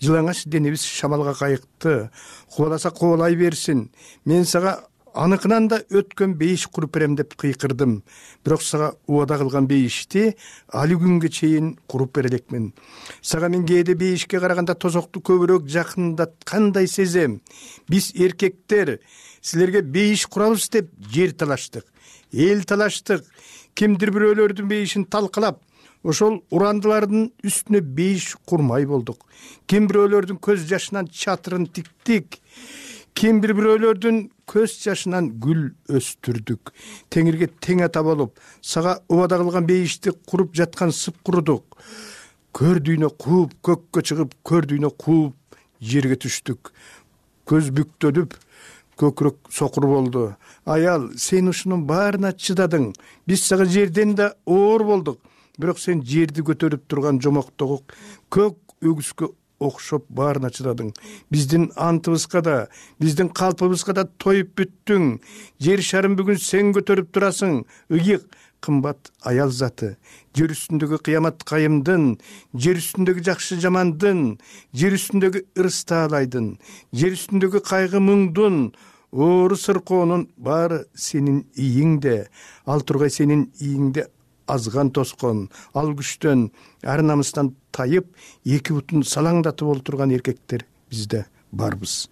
Жылаңач 0.00 0.44
денебиз 0.46 0.84
шамалга 0.84 1.34
кайыкты. 1.34 2.10
Кубаласа 2.54 2.90
кубалай 2.90 3.34
берсин 3.34 3.90
мен 4.24 4.44
сага 4.44 4.84
аныкынан 5.14 5.68
да 5.70 5.78
өткөн 5.94 6.34
бейиш 6.38 6.66
куруп 6.66 6.96
берем 6.96 7.14
деп 7.16 7.34
кыйкырдым. 7.38 8.02
Бирок 8.44 8.62
сага 8.62 8.94
убада 9.06 9.38
кылган 9.38 9.66
бейишти 9.70 10.34
али 10.68 10.94
күнгө 10.98 11.30
чейин 11.30 11.76
куруп 11.86 12.16
бере 12.18 12.28
элекмин 12.28 12.72
сага 13.22 13.48
мен 13.48 13.66
кээде 13.66 13.94
бейишке 13.94 14.40
караганда 14.40 14.74
тозокту 14.74 15.20
көбүрөөк 15.20 15.68
жакындаткандай 15.70 16.88
сезем? 16.88 17.40
Биз 17.88 18.12
эркектер 18.14 18.98
силерге 19.40 19.82
бейиш 19.82 20.26
курабыз 20.26 20.68
деп 20.68 20.90
жер 21.10 21.32
талаштык 21.32 21.86
эл 22.32 22.64
талаштык 22.64 23.24
кимдир 23.74 24.10
бирөөлөрдүн 24.10 24.68
бейишин 24.68 25.04
талкалап 25.06 25.62
ошол 26.04 26.42
урандылардын 26.50 27.30
үстүнө 27.46 27.80
бейиш 27.80 28.34
курмай 28.44 28.84
болдук. 28.86 29.24
Ким 29.66 29.86
бирөөлөрдүн 29.88 30.40
көз 30.42 30.66
жашынан 30.68 31.08
чатырын 31.08 31.66
тиктик 31.66 32.40
ким 33.14 33.38
бир 33.40 33.54
бирөөлөрдүн 33.54 34.18
көз 34.50 34.74
жашынан 34.82 35.30
гүл 35.42 35.68
өстүрдүк. 35.98 36.72
Теңирге 37.14 37.48
тең 37.62 37.84
ата 37.86 38.02
болуп 38.02 38.40
сага 38.60 38.98
убада 39.08 39.38
кылган 39.38 39.66
бейишти 39.68 40.12
куруп 40.26 40.54
жаткан 40.58 40.92
сыпкурудук 40.92 41.78
көр 42.54 42.80
дүйнө 42.82 43.10
кууп 43.18 43.54
көккө 43.66 44.02
чыгып 44.10 44.34
көр 44.46 44.66
дүйнө 44.70 44.90
кууп 44.98 45.58
жерге 45.82 46.18
түштүк. 46.22 46.72
Көз 47.46 47.70
бүктөлүп 47.76 48.34
көкүрөк 48.98 49.50
сокур 49.50 49.86
болду. 49.90 50.24
Аял 50.64 51.10
сен 51.18 51.50
ушунун 51.50 51.84
баарына 51.86 52.32
чыдадың. 52.32 52.92
Биз 53.26 53.46
сага 53.46 53.66
жерден 53.66 54.14
да 54.14 54.34
оор 54.46 54.84
болдук. 54.86 55.20
Бирок 55.58 55.78
сен 55.78 56.02
жерди 56.02 56.42
көтөрүп 56.42 56.86
турган 56.88 57.20
жомоктогу 57.22 57.82
көк 58.30 58.58
өгүзгө 58.82 59.32
окшоп 59.60 60.06
баарына 60.08 60.50
чыдадың. 60.50 60.92
Биздин 61.30 61.70
антыбызга 61.76 62.42
да 62.42 62.56
биздин 63.00 63.28
калпыбызга 63.28 63.94
да 63.94 64.04
тоюп 64.18 64.54
бүттүң. 64.58 65.20
Жер 65.60 65.82
шарын 65.82 66.16
бүгүн 66.18 66.40
сен 66.40 66.72
көтөрүп 66.76 67.12
турасың. 67.12 67.64
Ыйык 67.90 68.26
кымбат 68.64 69.12
аял 69.22 69.50
заты. 69.52 69.96
Жер 70.36 70.54
үстүндөгү 70.54 71.00
кыямат 71.04 71.44
кайымдын. 71.44 72.16
Жер 72.56 72.80
үстүндөгү 72.80 73.24
жакшы 73.28 73.60
жамандын. 73.60 74.38
Жер 74.72 74.96
үстүндөгү 74.96 75.44
ырыс 75.60 75.84
таалайдын 75.88 76.54
жер 76.94 77.14
үстүндөгү 77.16 77.62
кайгы 77.64 78.00
муңдун. 78.02 78.74
Оору 79.14 79.56
сыркоонун 79.56 80.28
баары 80.36 80.84
сенин 80.94 81.44
ийиңде. 81.54 82.26
Ал 82.66 82.82
тургай 82.82 83.10
сенин 83.10 83.46
ийиңде 83.60 84.08
азган 84.46 84.90
тоскон. 84.90 85.48
Ал 85.74 85.92
күчтөн 85.94 86.48
ар 86.82 87.02
намыстан 87.02 87.54
тайып 87.74 88.06
эки 88.44 88.72
бутун 88.72 89.02
салаңдатып 89.02 89.68
олтурган 89.74 90.14
эркектер 90.14 90.64
бизде 90.90 91.24
барбыз. 91.52 92.08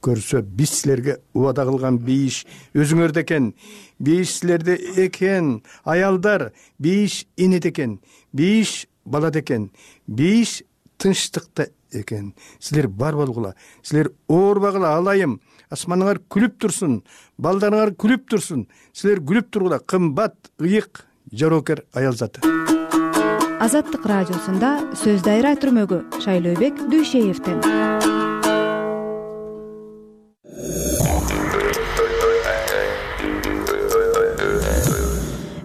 Көрсө 0.00 0.40
биз 0.42 0.72
силерге 0.78 1.18
убада 1.34 1.66
кылган 1.68 1.98
бейиш 2.00 2.44
өзүңөрдө 2.72 3.24
экен. 3.24 3.50
Бейиш 3.98 4.38
силерде 4.38 4.78
экен 5.04 5.60
аялдар 5.84 6.52
бейиш 6.78 7.26
энеде 7.36 7.68
экен 7.68 7.98
бейиш 8.32 8.86
балада 9.04 9.42
экен 9.42 9.70
бейиш 10.06 10.62
тынчтыкта 10.96 11.68
экен. 11.92 12.34
Силер 12.58 12.88
бар 12.88 13.14
болгула 13.14 13.54
силер 13.82 14.12
оорубагыла 14.28 14.96
алайым. 14.96 15.40
Асманыңар 15.70 16.22
күлүп 16.30 16.56
турсун 16.58 17.02
балдарыңар 17.38 17.94
күлүп 17.94 18.26
турсун. 18.30 18.66
Силер 18.92 19.20
күлүп 19.20 19.52
тургула 19.52 19.78
кымбат 19.78 20.52
ыйык 20.58 21.04
жоокер 21.32 21.84
аял 21.92 22.16
заты 22.16 22.79
азаттык 23.60 24.06
радиосунда 24.08 24.70
сөз 24.96 25.20
дайра 25.26 25.52
түрмөгү 25.60 26.00
шайлообек 26.24 26.80
дүйшеевдин 26.92 28.09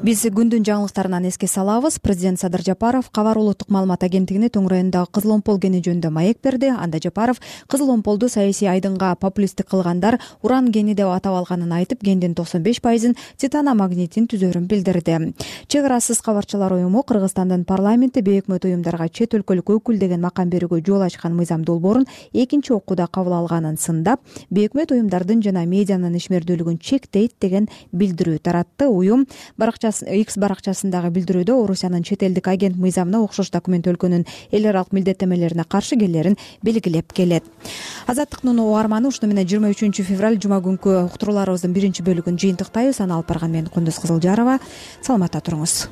биз 0.06 0.22
күндүн 0.30 0.62
жаңылыктарынан 0.68 1.24
эске 1.26 1.48
салабыз. 1.50 1.96
Президент 1.98 2.38
садыр 2.38 2.62
жапаров 2.62 3.08
кабар 3.10 3.40
улуттук 3.42 3.72
маалымат 3.74 4.04
агенттигине 4.06 4.52
төң 4.54 4.68
райондогу 4.70 5.10
кызыл 5.18 5.32
омпол 5.34 5.58
кени 5.58 5.80
жөнүндө 5.82 6.12
маек 6.14 6.44
берди. 6.46 6.70
Анда 6.70 7.00
жапаров 7.02 7.40
кызыл 7.66 7.90
омполду 7.90 8.30
саясий 8.30 8.70
айдынга 8.70 9.16
популисттик 9.16 9.66
кылгандар 9.72 10.20
уран 10.44 10.70
кени 10.72 10.94
деп 10.94 11.10
атап 11.10 11.34
алганын 11.40 11.74
айтып 11.80 12.04
кендин 12.06 12.36
токсон 12.38 12.62
беш 12.62 12.84
пайызын 12.86 13.16
титаномагнитин 13.42 14.28
түзөрүн 14.30 14.68
билдирди. 14.70 15.34
Чек 15.68 15.86
арасыз 15.90 16.22
кабарчылар 16.22 16.76
уюму 16.78 17.02
кыргызстандын 17.02 17.66
парламенти 17.66 18.22
бейөкмөт 18.22 18.70
уюмдарга 18.70 19.10
чет 19.10 19.34
өлкөлүк 19.34 19.74
өкүл 19.80 19.98
деген 19.98 20.22
макам 20.22 20.54
берүүгө 20.54 20.84
жол 20.86 21.02
ачкан 21.02 21.34
мыйзам 21.34 21.66
долбоорун 21.66 22.06
экинчи 22.32 22.76
окууда 22.78 23.08
кабыл 23.08 23.40
алганын 23.40 23.82
сындап 23.82 24.22
бейөкмөт 24.52 24.94
уюмдардын 24.94 25.42
жана 25.42 25.66
медианын 25.66 26.14
ишмердүүлүгүн 26.22 26.78
чектейт 26.78 27.40
деген 27.42 27.70
билдирүү 27.92 28.38
таратты. 28.38 28.86
Уюм 28.86 29.26
баракчасы 29.58 29.95
x 30.04 30.38
баракчасындагы 30.42 31.12
билдирүүдө 31.16 31.56
орусиянын 31.64 32.04
чет 32.04 32.24
элдик 32.24 32.48
агент 32.52 32.76
мыйзамына 32.82 33.22
окшош 33.24 33.52
документ 33.54 33.88
өлкөнүн 33.88 34.26
эл 34.52 34.70
аралык 34.72 34.92
милдеттенмелерине 34.92 35.64
каршы 35.70 35.96
келерин 36.00 36.38
белгилеп 36.64 37.14
келет. 37.14 37.44
Азаттыктын 38.08 38.60
угарманы 38.60 39.08
ушуну 39.08 39.32
менен 39.32 39.48
жыйырма 39.48 39.72
үчүнчү 39.74 40.04
февраль 40.04 40.40
жума 40.42 40.60
күнкү 40.66 40.98
уктурууларыбыздын 41.08 41.74
биринчи 41.74 42.04
бөлүгүн 42.04 42.40
жыйынтыктайбыз. 42.42 43.02
Аны 43.06 43.18
алып 43.18 43.32
барган 43.32 43.52
мен 43.56 43.72
кундуз 43.72 44.02
кызылжарова. 44.04 44.60
Саламатта 45.02 45.42
туруңуз 45.42 45.86